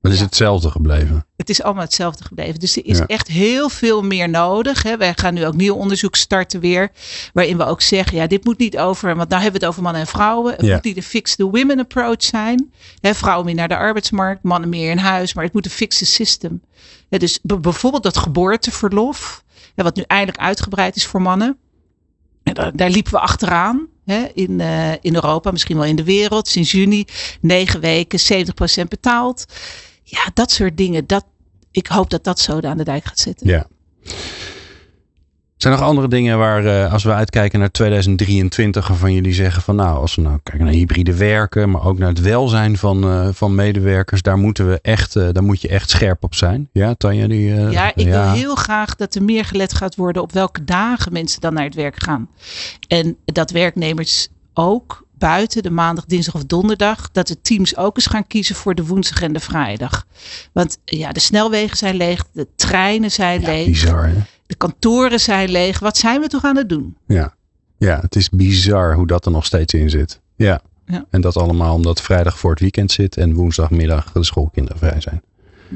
[0.01, 0.25] dat is Ja.
[0.25, 1.27] hetzelfde gebleven.
[1.45, 2.61] Het is allemaal hetzelfde gebleven.
[2.61, 3.07] Dus er is Ja.
[3.07, 4.83] echt heel veel meer nodig.
[4.83, 4.97] Hè.
[4.97, 6.91] Wij gaan nu ook nieuw onderzoek starten weer.
[7.33, 9.17] Waarin we ook zeggen, ja, dit moet niet over.
[9.17, 10.53] Want nou hebben we het over mannen en vrouwen.
[10.53, 10.75] Het Ja.
[10.75, 12.73] moet niet een fix the women approach zijn.
[13.01, 15.35] Hè, vrouwen meer naar de arbeidsmarkt, mannen meer in huis.
[15.35, 16.63] Maar het moet een fixed system.
[17.09, 19.43] Hè, dus bijvoorbeeld dat geboorteverlof.
[19.75, 21.57] Wat nu eindelijk uitgebreid is voor mannen.
[22.43, 23.87] En daar, daar liepen we achteraan.
[24.35, 26.49] In, eh, in Europa, misschien wel in de wereld.
[26.49, 27.05] Sinds juni,
[27.41, 29.45] negen weken, 70% betaald.
[30.03, 31.07] Ja, dat soort dingen.
[31.07, 31.25] Dat,
[31.75, 33.47] ik hoop dat dat zo aan de dijk gaat zitten.
[33.47, 33.67] Ja.
[35.57, 39.63] Zijn er nog andere dingen waar, eh, als we uitkijken naar 2023, waarvan jullie zeggen
[39.63, 43.05] van nou, als we nou kijken naar hybride werken, maar ook naar het welzijn van,
[43.05, 46.69] eh, van medewerkers, daar moeten we echt, eh, daar moet je echt scherp op zijn.
[46.73, 47.55] Ja, Tanja, die.
[47.55, 51.41] Ja, ik wil heel graag dat er meer gelet gaat worden op welke dagen mensen
[51.41, 52.29] dan naar het werk gaan.
[52.89, 58.07] En dat werknemers ook buiten de maandag, dinsdag of donderdag, dat de teams ook eens
[58.07, 60.07] gaan kiezen voor de woensdag en de vrijdag.
[60.53, 64.15] Want ja, de snelwegen zijn leeg, de treinen zijn leeg, Bizar, hè?
[64.47, 65.79] de kantoren zijn leeg.
[65.79, 66.97] Wat zijn we toch aan het doen?
[67.07, 67.35] Ja.
[67.77, 70.21] ja, het is bizar hoe dat er nog steeds in zit.
[70.37, 70.61] Ja.
[70.87, 71.05] Ja.
[71.11, 75.23] En dat allemaal omdat vrijdag voor het weekend zit en woensdagmiddag de schoolkinderen vrij zijn.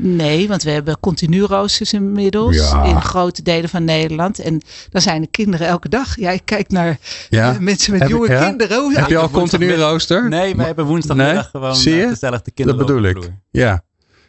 [0.00, 2.84] Nee, want we hebben continu roosters inmiddels Ja.
[2.84, 4.38] in grote delen van Nederland.
[4.38, 6.16] En dan zijn de kinderen elke dag.
[6.16, 6.98] Jij kijkt naar
[7.30, 7.56] Ja.
[7.60, 8.44] mensen met Heb je- jonge ja?
[8.44, 8.80] kinderen.
[8.80, 10.28] Hoe- Heb je al continu rooster?
[10.28, 11.62] Nee, wij hebben woensdagmiddag Nee?
[11.62, 12.02] gewoon Zie je?
[12.02, 13.32] eh, gezellig de Dat kinderen bedoel op de ik.
[13.50, 13.82] Ja.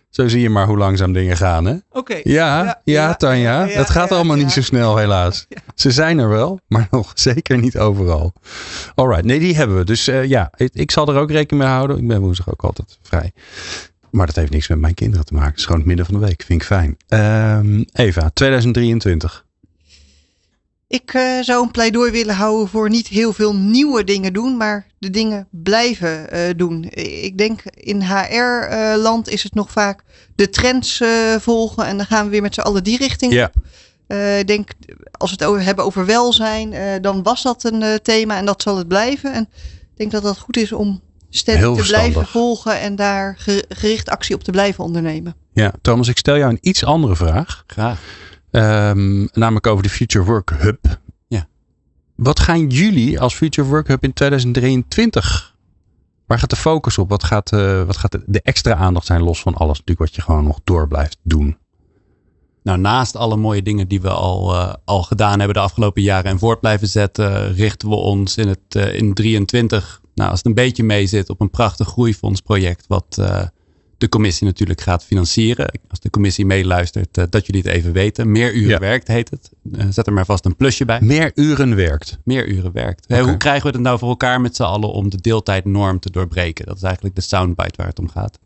[0.10, 1.76] Zo zie je maar hoe langzaam dingen gaan, hè?
[1.92, 2.14] Oké.
[2.14, 3.64] Ja, ja, Ja, ja, Tanja.
[3.64, 4.44] ja, het gaat ja, allemaal ja.
[4.44, 5.48] niet zo snel, helaas.
[5.76, 8.34] Ze zijn er wel, maar nog zeker niet overal.
[8.96, 9.84] Alright, nee, die hebben we.
[9.84, 11.98] Dus eh, ja, ik, ik zal er ook rekening mee houden.
[11.98, 13.32] Ik ben woensdag ook altijd vrij.
[14.12, 15.50] Maar dat heeft niks met mijn kinderen te maken.
[15.50, 16.44] Het is gewoon het midden van de week.
[16.44, 16.98] Vind ik fijn.
[17.08, 19.46] Ehm, Eva, 2023.
[20.88, 24.88] Ik eh, zou een pleidooi willen houden voor niet heel veel nieuwe dingen doen, maar
[25.00, 26.84] de dingen blijven eh, doen.
[27.24, 30.04] Ik denk in HR-land is het nog vaak
[30.36, 33.52] de trends eh, volgen en dan gaan we weer met z'n allen die richting op.
[34.08, 34.70] Eh, Ik denk,
[35.12, 38.46] als we het over, hebben over welzijn, eh, dan was dat een eh, thema en
[38.46, 39.34] dat zal het blijven.
[39.34, 39.50] En
[39.92, 43.66] ik denk dat dat goed is om steady Heel te blijven volgen en daar ge-
[43.70, 45.36] gericht actie op te blijven ondernemen.
[45.54, 47.64] Ja, Thomas, ik stel jou een iets andere vraag.
[47.68, 48.00] Graag.
[48.52, 51.00] Ehm, namelijk over de Future Work Hub.
[51.28, 51.48] Ja.
[52.16, 55.56] Wat gaan jullie als Future Work Hub in 2023?
[56.28, 57.10] Waar gaat de focus op?
[57.10, 60.16] Wat gaat, eh, wat gaat de, de extra aandacht zijn los van alles natuurlijk wat
[60.16, 61.58] je gewoon nog door blijft doen?
[62.64, 66.32] Nou, naast alle mooie dingen die we al, eh, al gedaan hebben de afgelopen jaren
[66.32, 70.48] en voort blijven zetten, richten we ons in het eh, in 23, nou, als het
[70.48, 72.86] een beetje mee zit, op een prachtig groeifondsproject.
[72.88, 73.42] Wat eh,
[73.98, 75.80] de commissie natuurlijk gaat financieren.
[75.90, 78.32] Als de commissie meeluistert, eh, dat jullie het even weten.
[78.32, 78.80] Meer uren Ja.
[78.80, 79.52] werkt heet het.
[79.74, 81.02] Eh, zet er maar vast een plusje bij.
[81.02, 82.18] Meer uren werkt.
[82.24, 83.14] Meer uren werkt.
[83.14, 86.66] Hoe krijgen we het nou voor elkaar met z'n allen om de deeltijdnorm te doorbreken?
[86.66, 88.40] Dat is eigenlijk de soundbite waar het om gaat.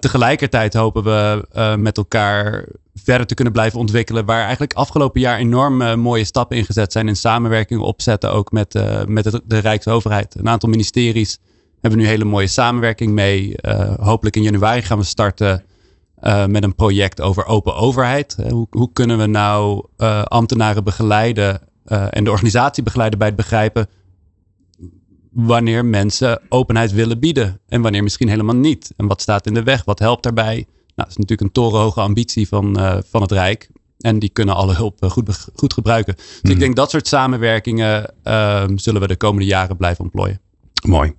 [0.00, 2.64] Tegelijkertijd hopen we met elkaar
[3.04, 4.24] verder te kunnen blijven ontwikkelen.
[4.24, 7.08] Waar eigenlijk afgelopen jaar enorm eh, mooie stappen in gezet zijn.
[7.08, 10.34] In samenwerking opzetten ook met, eh, met de Rijksoverheid.
[10.38, 11.38] Een aantal ministeries
[11.80, 13.56] hebben nu hele mooie samenwerking mee.
[13.56, 15.64] Eh, hopelijk in januari gaan we starten
[16.46, 18.36] met een project over open overheid.
[18.48, 19.86] Hoe, hoe kunnen we nou
[20.24, 21.60] ambtenaren begeleiden
[22.10, 23.88] en de organisatie begeleiden bij het begrijpen
[25.30, 28.92] wanneer mensen openheid willen bieden en wanneer misschien helemaal niet.
[28.96, 29.84] En wat staat in de weg?
[29.84, 30.66] Wat helpt daarbij?
[30.96, 33.68] Nou, dat is natuurlijk een torenhoge ambitie van, eh, van het Rijk.
[33.98, 36.14] En die kunnen alle hulp eh, goed, goed gebruiken.
[36.14, 40.40] Dus ik denk dat soort samenwerkingen ehm, zullen we de komende jaren blijven ontplooien.
[40.86, 41.14] Mooi.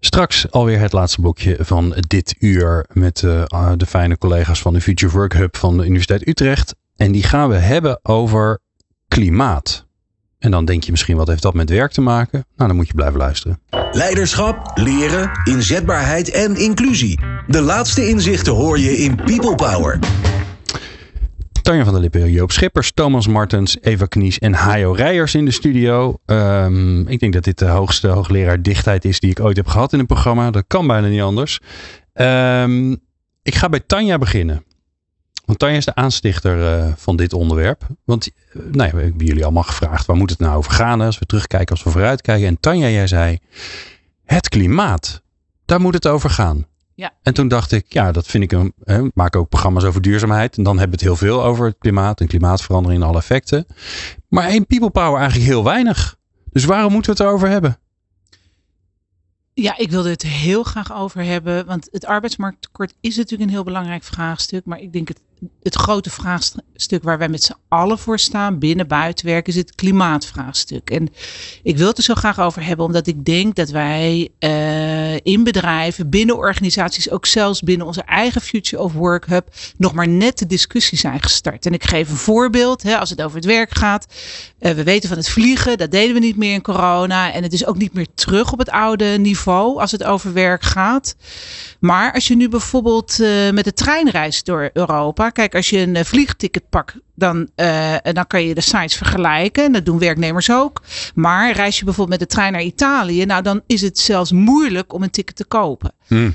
[0.00, 4.72] Straks alweer het laatste blokje van dit uur met eh, ah, de fijne collega's van
[4.72, 6.74] de Future Work Hub van de Universiteit Utrecht.
[6.96, 8.60] En die gaan we hebben over
[9.08, 9.85] klimaat.
[10.46, 12.44] En dan denk je misschien, wat heeft dat met werk te maken?
[12.56, 13.60] Nou, dan moet je blijven luisteren.
[13.92, 17.20] Leiderschap, leren, inzetbaarheid en inclusie.
[17.46, 19.98] De laatste inzichten hoor je in People Power.
[21.62, 25.50] Tanja van der Lippen, Joop Schippers, Thomas Martens, Eva Knies en Hajo Rijers in de
[25.50, 26.18] studio.
[26.26, 29.92] Um, ik denk dat dit de hoogste hoogleraar dichtheid is die ik ooit heb gehad
[29.92, 30.50] in een programma.
[30.50, 31.60] Dat kan bijna niet anders.
[32.14, 32.96] Um,
[33.42, 34.64] ik ga bij Tanja beginnen.
[35.46, 37.86] Want Tanja is de aanstichter uh, van dit onderwerp.
[38.04, 41.00] Want uh, nou ja, we hebben jullie allemaal gevraagd, waar moet het nou over gaan
[41.00, 42.46] als we terugkijken, als we vooruitkijken.
[42.46, 43.38] En Tanja, jij zei,
[44.24, 45.22] het klimaat,
[45.64, 46.66] daar moet het over gaan.
[46.94, 47.12] Ja.
[47.22, 48.72] En toen dacht ik, ja, dat vind ik een.
[48.84, 50.56] Hè, ik maak ook programma's over duurzaamheid.
[50.56, 53.66] En dan hebben we het heel veel over het klimaat en klimaatverandering en alle effecten.
[54.28, 56.16] Maar één people power eigenlijk heel weinig.
[56.52, 57.78] Dus waarom moeten we het erover hebben?
[59.54, 61.66] Ja, ik wilde het heel graag over hebben.
[61.66, 64.64] Want het arbeidsmarkttekort is natuurlijk een heel belangrijk vraagstuk.
[64.64, 65.20] Maar ik denk het,
[65.62, 69.74] het grote vraagstuk waar wij met z'n allen voor staan, binnen, buiten werken, is het
[69.74, 70.90] klimaatvraagstuk.
[70.90, 71.08] En
[71.62, 75.44] ik wil het er zo graag over hebben, omdat ik denk dat wij uh, in
[75.44, 80.38] bedrijven, binnen organisaties, ook zelfs binnen onze eigen Future of Work Hub, nog maar net
[80.38, 81.66] de discussie zijn gestart.
[81.66, 84.06] En ik geef een voorbeeld, hè, als het over het werk gaat.
[84.60, 87.32] Uh, we weten van het vliegen, dat deden we niet meer in corona.
[87.32, 90.62] En het is ook niet meer terug op het oude niveau als het over werk
[90.62, 91.16] gaat.
[91.80, 95.25] Maar als je nu bijvoorbeeld uh, met de trein reist door Europa.
[95.32, 99.64] Kijk, als je een vliegticket pakt, dan, uh, dan kan je de sites vergelijken.
[99.64, 100.82] En dat doen werknemers ook.
[101.14, 104.92] Maar reis je bijvoorbeeld met de trein naar Italië, nou dan is het zelfs moeilijk
[104.92, 105.92] om een ticket te kopen.
[106.06, 106.34] Hmm.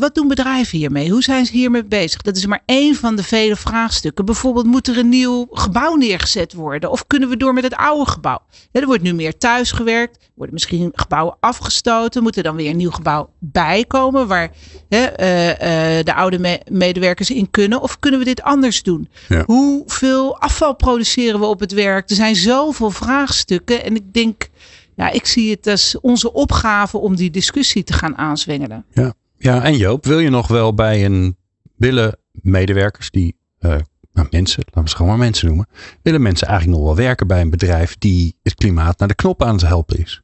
[0.00, 1.10] Wat doen bedrijven hiermee?
[1.10, 2.22] Hoe zijn ze hiermee bezig?
[2.22, 4.24] Dat is maar één van de vele vraagstukken.
[4.24, 6.90] Bijvoorbeeld, moet er een nieuw gebouw neergezet worden?
[6.90, 8.38] Of kunnen we door met het oude gebouw?
[8.72, 10.16] Er wordt nu meer thuisgewerkt.
[10.16, 12.22] Er worden misschien gebouwen afgestoten.
[12.22, 14.50] Moet er dan weer een nieuw gebouw bijkomen waar
[14.88, 17.80] hè, uh, uh, de oude me medewerkers in kunnen?
[17.80, 19.08] Of kunnen we dit anders doen?
[19.28, 19.42] Ja.
[19.46, 22.10] Hoeveel afval produceren we op het werk?
[22.10, 23.84] Er zijn zoveel vraagstukken.
[23.84, 24.48] En ik denk,
[24.96, 28.84] ja, ik zie het als onze opgave om die discussie te gaan aanzwengelen.
[28.92, 29.14] Ja.
[29.38, 31.36] Ja, en Joop, wil je nog wel bij een
[31.76, 33.76] willen medewerkers die, uh,
[34.12, 35.66] nou mensen, laten we ze gewoon maar mensen noemen,
[36.02, 39.42] willen mensen eigenlijk nog wel werken bij een bedrijf die het klimaat naar de knop
[39.42, 40.22] aan het helpen is?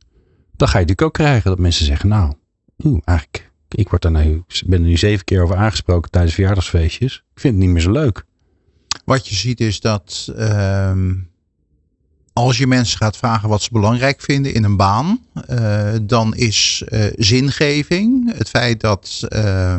[0.57, 2.33] Dan ga je natuurlijk ook krijgen dat mensen zeggen, nou,
[2.85, 7.25] oeh, eigenlijk, ik word daar nu, ben er nu zeven keer over aangesproken tijdens verjaardagsfeestjes.
[7.35, 8.25] Ik vind het niet meer zo leuk.
[9.05, 10.93] Wat je ziet is dat uh,
[12.33, 15.21] als je mensen gaat vragen wat ze belangrijk vinden in een baan,
[15.51, 19.75] uh, dan is uh, zingeving, het feit dat uh,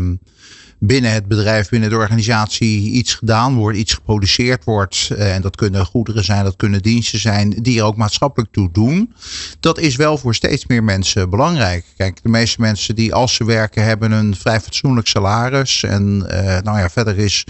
[0.80, 5.10] binnen het bedrijf, binnen de organisatie iets gedaan wordt, iets geproduceerd wordt.
[5.18, 9.14] En dat kunnen goederen zijn, dat kunnen diensten zijn, die er ook maatschappelijk toe doen.
[9.60, 11.86] Dat is wel voor steeds meer mensen belangrijk.
[11.98, 15.84] Kijk, de meeste mensen die als ze werken hebben een vrij fatsoenlijk salaris.
[15.84, 16.18] En
[16.64, 17.44] nou ja, verder is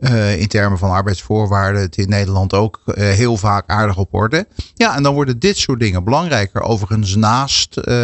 [0.00, 4.46] uh, in termen van arbeidsvoorwaarden het in Nederland ook uh, heel vaak aardig op orde.
[4.74, 6.62] Ja, en dan worden dit soort dingen belangrijker.
[6.62, 7.94] Overigens naast uh,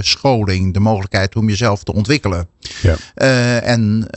[0.00, 2.48] scholing, de mogelijkheid om jezelf te ontwikkelen.
[2.82, 2.96] Ja.
[3.60, 4.08] en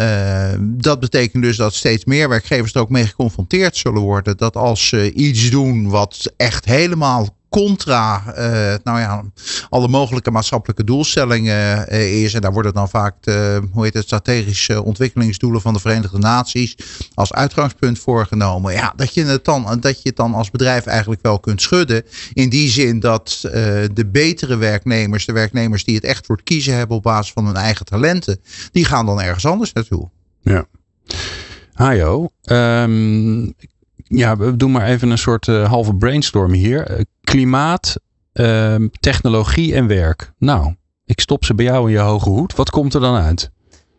[0.59, 4.37] dat betekent dus dat steeds meer werkgevers er ook mee geconfronteerd zullen worden.
[4.37, 9.23] Dat als ze iets doen wat echt helemaal contra uh, nou ja,
[9.69, 12.33] alle mogelijke maatschappelijke doelstellingen uh, is.
[12.33, 16.75] En daar worden dan vaak de, hoe heet het, strategische ontwikkelingsdoelen van de Verenigde Naties
[17.13, 18.73] als uitgangspunt voorgenomen.
[18.73, 22.03] Ja, dat je het dan, dat je het dan als bedrijf eigenlijk wel kunt schudden.
[22.33, 23.51] In die zin dat uh,
[23.93, 27.45] de betere werknemers, de werknemers die het echt voor het kiezen hebben op basis van
[27.45, 28.39] hun eigen talenten,
[28.71, 30.09] die gaan dan ergens anders naartoe.
[30.41, 30.65] Ja.
[31.73, 33.53] Hajo, um,
[34.11, 36.91] ja, we doen maar even een soort uh, halve brainstorm hier.
[36.91, 37.95] Uh, klimaat,
[38.33, 40.33] uh, technologie en werk.
[40.37, 42.55] Nou, ik stop ze bij jou in je hoge hoed.
[42.55, 43.51] Wat komt er dan uit?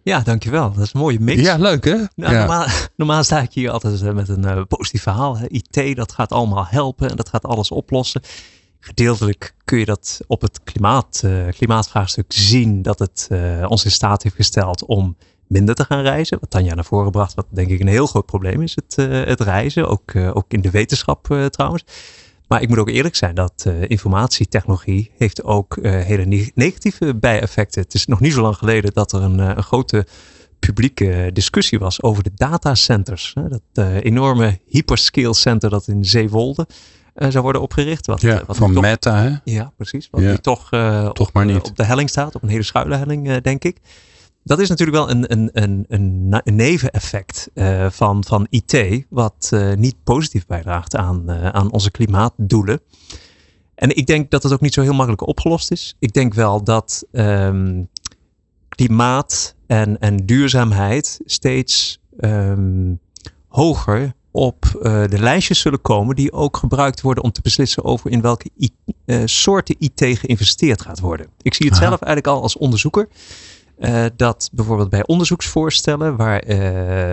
[0.02, 0.72] Ja, dankjewel.
[0.72, 1.42] Dat is een mooie mix.
[1.42, 1.96] Ja, leuk hè?
[2.14, 2.38] Nou, ja.
[2.38, 5.38] normaal, normaal, sta ik hier altijd met een uh, positief verhaal.
[5.38, 5.46] Hè.
[5.48, 8.22] IT, dat gaat allemaal helpen en dat gaat alles oplossen.
[8.80, 11.24] Gedeeltelijk kun je dat op het klimaat,
[11.56, 13.28] klimaatvraagstuk zien dat het
[13.68, 15.16] ons in staat heeft gesteld om
[15.52, 16.38] minder te gaan reizen.
[16.40, 19.24] Wat Tanja naar voren bracht, wat denk ik een heel groot probleem is, het, uh,
[19.24, 19.88] het reizen.
[19.88, 21.84] Ook, uh, ook in de wetenschap uh, trouwens.
[22.48, 27.82] Maar ik moet ook eerlijk zijn dat informatietechnologie heeft ook hele negatieve bijeffecten.
[27.82, 30.06] Het is nog niet zo lang geleden dat er een, een grote
[30.58, 33.34] publieke discussie was over de datacenters.
[33.48, 36.66] Dat enorme hyperscale center dat in Zeewolde
[37.14, 38.06] zou worden opgericht.
[38.06, 39.36] Wat, ja, wat van toch, Meta hè?
[39.44, 40.08] Ja, precies.
[40.10, 40.36] Wat ja.
[40.36, 40.68] toch,
[41.12, 41.68] toch op, maar niet.
[41.68, 42.34] op de helling staat.
[42.34, 43.76] Op een hele schuile helling denk ik
[44.44, 49.50] dat is natuurlijk wel een, een, een, een, een neveneffect uh, van, van IT, wat
[49.54, 52.80] uh, niet positief bijdraagt aan, uh, aan onze klimaatdoelen.
[53.74, 55.96] En ik denk dat het ook niet zo heel makkelijk opgelost is.
[55.98, 57.88] Ik denk wel dat um,
[58.68, 63.00] klimaat en, en duurzaamheid steeds um,
[63.48, 68.20] hoger op de lijstjes zullen komen die ook gebruikt worden om te beslissen over in
[68.20, 68.50] welke
[69.24, 71.26] soorten IT geïnvesteerd gaat worden.
[71.42, 71.84] Ik zie het Aha.
[71.86, 73.08] zelf eigenlijk al als onderzoeker.
[73.78, 77.10] Uh, dat bijvoorbeeld bij onderzoeksvoorstellen, waar uh,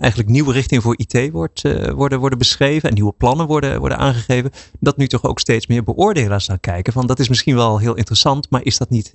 [0.00, 3.98] eigenlijk nieuwe richtingen voor IT wordt, uh, worden, worden beschreven en nieuwe plannen worden, worden
[3.98, 4.50] aangegeven,
[4.80, 6.92] dat nu toch ook steeds meer beoordelaars naar kijken.
[6.92, 9.14] Van dat is misschien wel heel interessant, maar is dat niet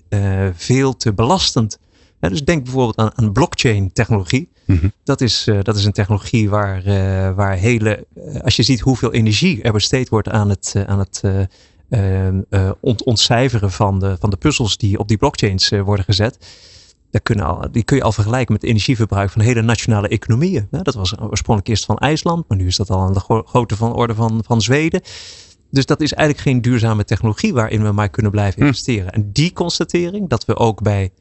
[0.56, 1.80] veel te belastend?
[2.20, 4.50] Ja, dus denk bijvoorbeeld aan, aan blockchain technologie.
[4.66, 4.92] Mm -hmm.
[5.04, 6.84] dat, is, dat is een technologie waar,
[7.36, 8.06] waar hele,
[8.42, 11.24] als je ziet hoeveel energie er besteed wordt aan het, aan het
[12.80, 16.38] ont ontcijferen van de, van de puzzels die op die blockchains uh, worden gezet.
[17.12, 20.68] Dat kunnen al, die kun je al vergelijken met het energieverbruik van hele nationale economieën.
[20.72, 23.76] dat was oorspronkelijk eerst van IJsland, maar nu is dat al aan de gro grootte
[23.76, 25.02] van orde van, van Zweden.
[25.72, 29.08] Dus dat is eigenlijk geen duurzame technologie waarin we maar kunnen blijven investeren.
[29.08, 29.14] Hm.
[29.14, 31.12] En die constatering, dat we ook bij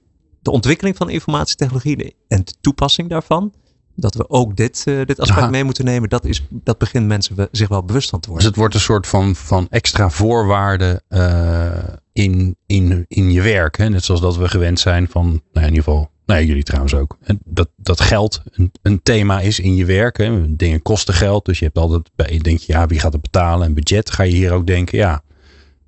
[0.40, 3.52] de ontwikkeling van informatietechnologie en de toepassing daarvan,
[3.96, 5.50] dat we ook dit, uh, dit aspect Aha.
[5.50, 8.46] mee moeten nemen, dat, is, dat begint mensen zich wel bewust van te worden.
[8.46, 13.76] Dus het wordt een soort van, van extra voorwaarde uh, in, in, in je werk.
[13.76, 13.88] Hè?
[13.88, 17.18] Net zoals dat we gewend zijn van, nou in ieder geval, nou jullie trouwens ook.
[17.44, 20.16] Dat, dat geld een, een thema is in je werk.
[20.16, 20.56] Hè?
[20.56, 23.66] Dingen kosten geld, dus je hebt altijd bij, denk je, ja, wie gaat het betalen
[23.66, 24.10] en budget.
[24.10, 25.22] Ga je hier ook denken, ja,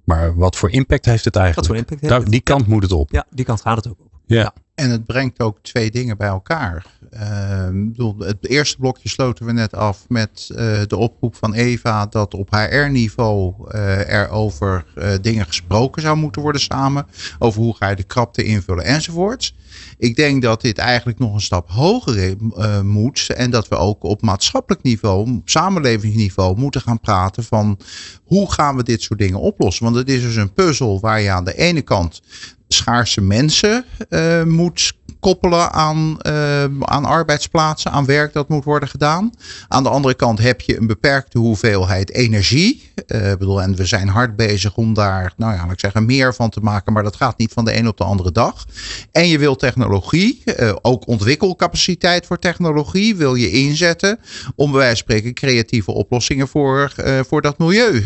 [0.05, 1.69] maar wat voor impact heeft het eigenlijk?
[1.69, 2.73] Wat voor impact heeft Daar, die kant ja.
[2.73, 3.13] moet het op.
[3.13, 4.11] Ja, die kant gaat het ook op.
[4.27, 4.41] Ja.
[4.41, 4.53] ja.
[4.79, 6.87] En het brengt ook twee dingen bij elkaar.
[7.13, 10.57] Uh, het eerste blokje sloten we net af met uh,
[10.87, 16.43] de oproep van Eva dat op HR-niveau uh, er over uh, dingen gesproken zou moeten
[16.43, 17.07] worden samen.
[17.39, 19.57] Over hoe ga je de krapte invullen enzovoorts.
[19.99, 22.37] Ik denk dat dit eigenlijk nog een stap hoger
[22.85, 23.27] moet.
[23.35, 27.79] En dat we ook op maatschappelijk niveau, op samenlevingsniveau, moeten gaan praten van
[28.25, 29.85] hoe gaan we dit soort dingen oplossen.
[29.85, 32.21] Want het is dus een puzzel waar je aan de ene kant
[32.69, 39.33] schaarse mensen uh, moet koppelen aan, uh, aan arbeidsplaatsen, aan werk dat moet worden gedaan.
[39.69, 42.91] Aan de andere kant heb je een beperkte hoeveelheid energie.
[43.07, 46.51] Uh, bedoel, en we zijn hard bezig om daar, nou ja, ik zeggen, meer van
[46.51, 48.65] te maken, maar dat gaat niet van de een op de andere dag.
[49.13, 50.43] En je wil technologie,
[50.83, 54.19] ook ontwikkelcapaciteit voor technologie, wil je inzetten
[54.55, 56.93] om bij wijze van spreken creatieve oplossingen voor,
[57.29, 58.05] voor dat milieu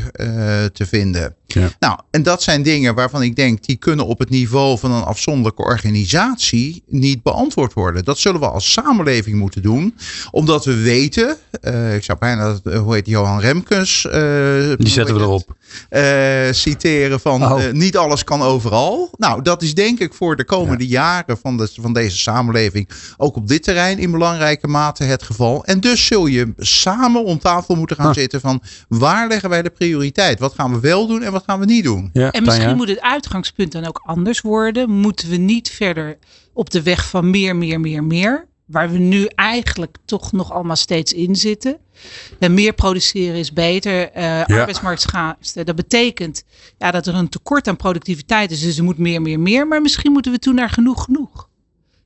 [0.73, 1.35] te vinden.
[1.55, 1.71] Ja.
[1.79, 5.03] Nou, en dat zijn dingen waarvan ik denk, die kunnen op het niveau van een
[5.03, 8.05] afzonderlijke organisatie niet beantwoord worden.
[8.05, 9.95] Dat zullen we als samenleving moeten doen,
[10.31, 14.05] omdat we weten, uh, ik zou bijna, hoe heet Johan Remkes?
[14.05, 14.13] Uh,
[14.77, 15.57] die zetten we erop.
[15.91, 17.71] Uh, citeren van oh.
[17.73, 19.11] niet alles kan overal.
[19.17, 21.01] Nou, dat is denk ik voor de komende ja.
[21.01, 25.65] jaren van, de, van deze samenleving ook op dit terrein in belangrijke mate het geval.
[25.65, 28.15] En dus zul je samen om tafel moeten gaan huh.
[28.15, 30.39] zitten van waar leggen wij de prioriteit?
[30.39, 32.11] Wat gaan we wel doen en wat gaan we niet doen?
[32.13, 32.75] Ja, en misschien ja.
[32.75, 34.91] moet het uitgangspunt dan ook anders worden.
[34.91, 36.19] Moeten we niet verder
[36.53, 38.47] op de weg van meer, meer, meer, meer.
[38.67, 41.79] Waar we nu eigenlijk toch nog allemaal steeds in zitten.
[42.39, 44.17] En meer produceren is beter.
[44.17, 44.43] Uh, ja.
[44.43, 45.65] Arbeidsmarktschaarste.
[45.65, 46.45] Dat betekent
[46.79, 48.61] ja, dat er een tekort aan productiviteit is.
[48.61, 49.69] Dus er moet meer, meer, meer.
[49.69, 51.49] Maar misschien moeten we toen naar genoeg, genoeg.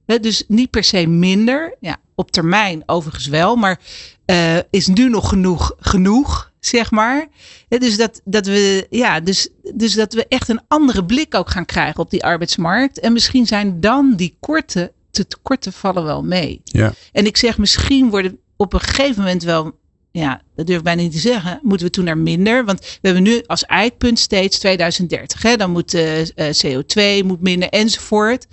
[0.07, 1.77] He, dus niet per se minder.
[1.81, 3.57] Ja, op termijn overigens wel.
[3.57, 3.81] Maar
[4.27, 7.27] uh, is nu nog genoeg, genoeg zeg maar.
[7.69, 11.65] Dus dat, dat we, ja, dus, dus dat we echt een andere blik ook gaan
[11.65, 13.01] krijgen op die arbeidsmarkt.
[13.01, 16.61] En misschien zijn dan die korte, te tekorten vallen wel mee.
[16.65, 16.93] Ja.
[17.13, 19.79] En ik zeg, misschien worden op een gegeven moment wel,
[20.11, 22.65] ja, dat durf ik bijna niet te zeggen, moeten we toen naar minder.
[22.65, 25.43] Want we hebben nu als eikpunt steeds 2030.
[25.43, 25.57] Hè?
[25.57, 28.47] Dan moet uh, CO2 moet minder enzovoort.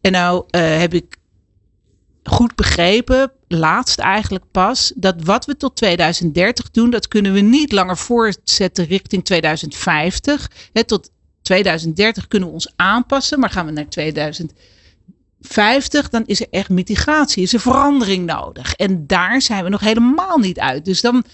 [0.00, 1.16] En nou uh, heb ik
[2.26, 7.72] goed begrepen, laatst eigenlijk pas, dat wat we tot 2030 doen, dat kunnen we niet
[7.72, 10.50] langer voortzetten richting 2050.
[10.72, 11.10] He, tot
[11.42, 17.42] 2030 kunnen we ons aanpassen, maar gaan we naar 2050, dan is er echt mitigatie,
[17.42, 18.74] is er verandering nodig.
[18.74, 20.84] En daar zijn we nog helemaal niet uit.
[20.84, 21.24] Dus dan,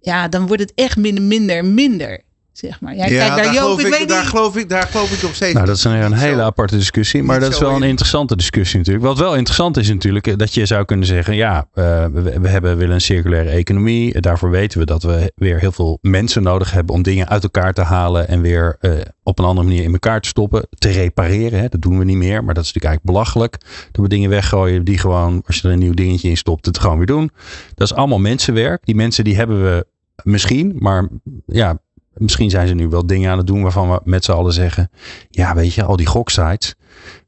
[0.00, 2.22] ja, dan wordt het echt minder, minder, minder.
[2.60, 2.96] Zeg maar.
[2.96, 4.28] Ja, ja kijk, daar, Joop, geloof ik, ik, weet daar, niet.
[4.28, 5.52] geloof ik, daar geloof ik nog steeds.
[5.52, 6.42] Nou, dat is een, een hele zo.
[6.42, 7.22] aparte discussie.
[7.22, 7.88] Maar Niet dat is wel een in.
[7.88, 9.06] interessante discussie natuurlijk.
[9.06, 12.48] Wat wel interessant is natuurlijk, eh, dat je zou kunnen zeggen, ja, uh, we, we
[12.48, 14.20] hebben, willen een circulaire economie.
[14.20, 17.72] Daarvoor weten we dat we weer heel veel mensen nodig hebben om dingen uit elkaar
[17.72, 18.92] te halen en weer uh,
[19.22, 20.66] op een andere manier in elkaar te stoppen.
[20.78, 21.68] Te repareren, hè.
[21.68, 22.44] dat doen we niet meer.
[22.44, 23.58] Maar dat is natuurlijk eigenlijk belachelijk.
[23.92, 26.78] Dat we dingen weggooien die gewoon, als je er een nieuw dingetje in stopt, het
[26.78, 27.30] gewoon weer doen.
[27.74, 28.84] Dat is allemaal mensenwerk.
[28.84, 29.86] Die mensen die hebben we
[30.22, 31.08] misschien, maar
[31.46, 31.78] ja,
[32.20, 34.90] misschien zijn ze nu wel dingen aan het doen waarvan we met z'n allen zeggen.
[35.30, 36.74] Ja, weet je, al die goksites.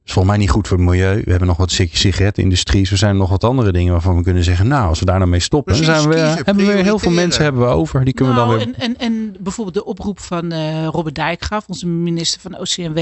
[0.05, 1.23] is volgens mij niet goed voor het milieu.
[1.25, 2.91] We hebben nog wat sigaretindustrie.
[2.91, 4.69] Er zijn nog wat andere dingen waarvan we kunnen zeggen.
[4.69, 5.75] Nou, als we daar nou mee stoppen.
[5.75, 8.05] Dan zijn we, kiezen, hebben we weer heel veel mensen hebben we over.
[8.05, 8.83] Die kunnen nou, we dan weer.
[8.85, 12.99] en, en, en bijvoorbeeld de oproep van uh, Robert Dijkgraaf, onze minister van OCMW,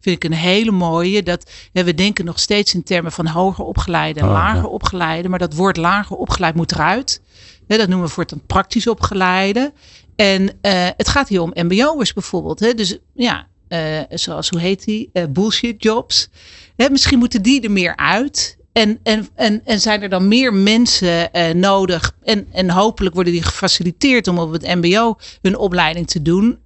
[0.00, 1.22] vind ik een hele mooie.
[1.22, 4.68] Dat ja, we denken nog steeds in termen van hoger opgeleide en Oh, lager ja.
[4.68, 5.28] opgeleide.
[5.28, 7.20] Maar dat woord lager opgeleid moet eruit.
[7.66, 9.72] Hè, dat noemen we voor het praktisch opgeleide.
[10.16, 10.48] En uh,
[10.96, 12.60] het gaat hier om mbo'ers bijvoorbeeld.
[12.60, 12.74] Hè?
[12.74, 13.78] Dus ja, uh,
[14.10, 15.10] zoals hoe heet die?
[15.12, 16.28] Uh, bullshit jobs.
[16.76, 18.56] Hè, misschien moeten die er meer uit.
[18.72, 22.16] En, en, en, en zijn er dan meer mensen nodig?
[22.22, 26.58] En, en hopelijk worden die gefaciliteerd om op het MBO hun opleiding te doen.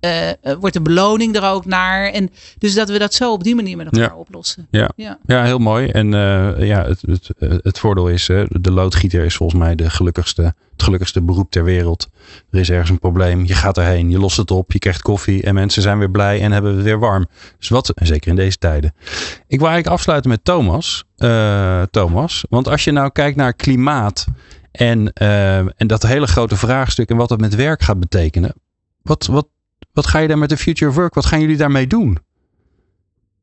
[0.60, 2.10] Wordt de beloning er ook naar?
[2.10, 4.16] En dus dat we dat zo op die manier met elkaar ja.
[4.16, 4.66] oplossen.
[4.70, 4.90] Ja.
[4.96, 5.18] Ja.
[5.26, 5.88] ja, heel mooi.
[5.88, 6.10] En
[6.64, 7.30] ja, het, het,
[7.62, 12.08] het voordeel is, de loodgieter is volgens mij de gelukkigste, het gelukkigste beroep ter wereld.
[12.50, 15.42] Er is ergens een probleem, je gaat erheen, je lost het op, je krijgt koffie
[15.42, 17.26] en mensen zijn weer blij en hebben het weer warm.
[17.58, 18.94] Dus wat, zeker in deze tijden.
[19.46, 21.04] Ik wil eigenlijk afsluiten met Thomas.
[21.16, 24.26] Uh, Thomas, want als je nou kijkt naar klimaat
[24.72, 28.54] en, uh, en dat hele grote vraagstuk en wat het met werk gaat betekenen.
[29.02, 29.46] Wat, wat,
[29.92, 32.18] wat ga je daar met de Future of Work, wat gaan jullie daarmee doen?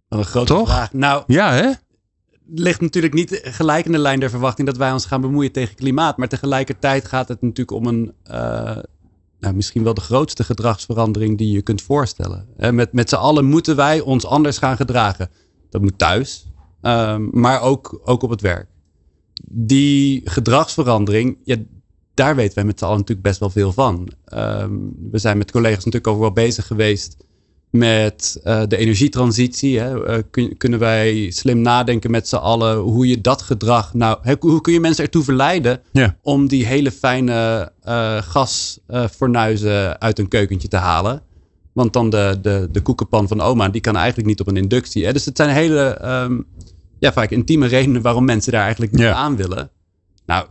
[0.07, 0.69] Wat een grote Toch?
[0.69, 0.93] vraag.
[0.93, 1.71] Nou, ja, hè?
[2.53, 5.75] Ligt natuurlijk niet gelijk in de lijn der verwachting dat wij ons gaan bemoeien tegen
[5.75, 6.17] klimaat.
[6.17, 8.77] Maar tegelijkertijd gaat het natuurlijk om een, uh,
[9.39, 12.47] nou, misschien wel de grootste gedragsverandering die je kunt voorstellen.
[12.57, 15.29] Met met z'n allen moeten wij ons anders gaan gedragen.
[15.69, 16.47] Dat moet thuis,
[16.81, 18.67] um, maar ook, ook op het werk.
[19.51, 21.55] Die gedragsverandering, ja,
[22.13, 24.11] daar weten wij met z'n allen natuurlijk best wel veel van.
[24.33, 27.24] Um, we zijn met collega's natuurlijk ook wel bezig geweest
[27.77, 29.79] met uh, de energietransitie.
[29.79, 30.17] Hè?
[30.17, 34.35] Uh, kun, kunnen wij slim nadenken met z'n allen hoe je dat gedrag nou, he,
[34.39, 36.17] hoe kun je mensen ertoe verleiden ja.
[36.21, 41.21] om die hele fijne uh, gasfornuizen uit een keukentje te halen.
[41.73, 45.05] Want dan de, de, de koekenpan van oma, die kan eigenlijk niet op een inductie.
[45.05, 45.13] Hè?
[45.13, 46.45] Dus het zijn hele, um,
[46.99, 49.13] ja, vaak intieme redenen waarom mensen daar eigenlijk niet ja.
[49.13, 49.69] aan willen.
[50.25, 50.45] Nou,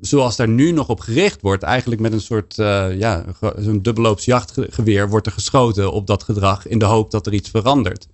[0.00, 3.24] zoals daar nu nog op gericht wordt, eigenlijk met een soort, uh, ja,
[3.58, 8.06] zo'n jachtgeweer wordt er geschoten op dat gedrag in de hoop dat er iets verandert.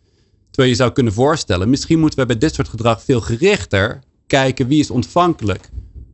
[0.51, 4.69] Terwijl je zou kunnen voorstellen, misschien moeten we bij dit soort gedrag veel gerichter kijken
[4.69, 5.69] wie is ontvankelijk.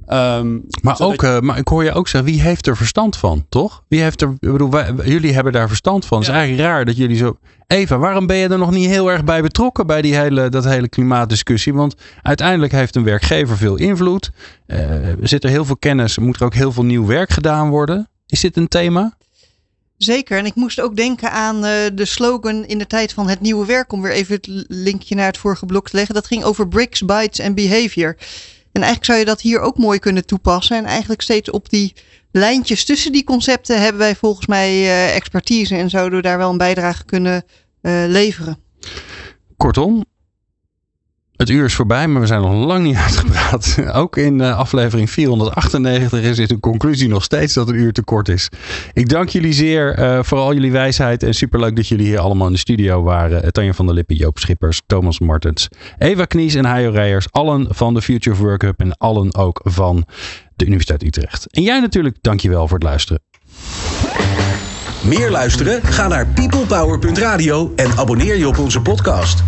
[0.09, 3.47] Um, maar, ook, uh, maar ik hoor je ook zeggen, wie heeft er verstand van,
[3.49, 3.83] toch?
[3.89, 6.19] Wie heeft er, ik bedoel, wij, jullie hebben daar verstand van.
[6.19, 6.33] Het ja.
[6.33, 7.39] is eigenlijk raar dat jullie zo.
[7.67, 10.65] Eva, waarom ben je er nog niet heel erg bij betrokken bij die hele, dat
[10.65, 11.75] hele klimaatdiscussie?
[11.75, 14.31] Want uiteindelijk heeft een werkgever veel invloed.
[14.67, 17.69] Uh, er zit er heel veel kennis, moet er ook heel veel nieuw werk gedaan
[17.69, 18.09] worden.
[18.27, 19.17] Is dit een thema?
[19.97, 20.39] Zeker.
[20.39, 23.67] En ik moest ook denken aan uh, de slogan in de tijd van het nieuwe
[23.67, 23.93] werk.
[23.93, 26.15] Om weer even het linkje naar het vorige blok te leggen.
[26.15, 28.17] Dat ging over bricks, bytes en behavior.
[28.73, 30.77] En eigenlijk zou je dat hier ook mooi kunnen toepassen.
[30.77, 31.95] En eigenlijk steeds op die
[32.31, 35.77] lijntjes tussen die concepten hebben wij volgens mij uh, expertise.
[35.77, 37.45] En zouden we daar wel een bijdrage kunnen
[37.83, 38.59] uh, leveren.
[39.57, 40.05] Kortom,
[41.43, 43.77] het uur is voorbij, maar we zijn nog lang niet uitgepraat.
[43.93, 48.29] Ook in uh, aflevering 498 is een conclusie nog steeds dat een uur te kort
[48.29, 48.49] is.
[48.93, 52.47] Ik dank jullie zeer uh, voor al jullie wijsheid en superleuk dat jullie hier allemaal
[52.47, 53.45] in de studio waren.
[53.45, 55.69] Uh, Tanja van der Lippen, Joop Schippers, Thomas Martens,
[55.99, 57.27] Eva Knies en Hajo Reijers.
[57.31, 60.05] Allen van de Future of Work Hub en allen ook van
[60.57, 61.47] de Universiteit Utrecht.
[61.51, 63.23] En jij natuurlijk, dankjewel voor het luisteren.
[65.05, 65.83] Meer luisteren?
[65.83, 69.43] Ga naar peoplepower.radio en abonneer je op onze podcast.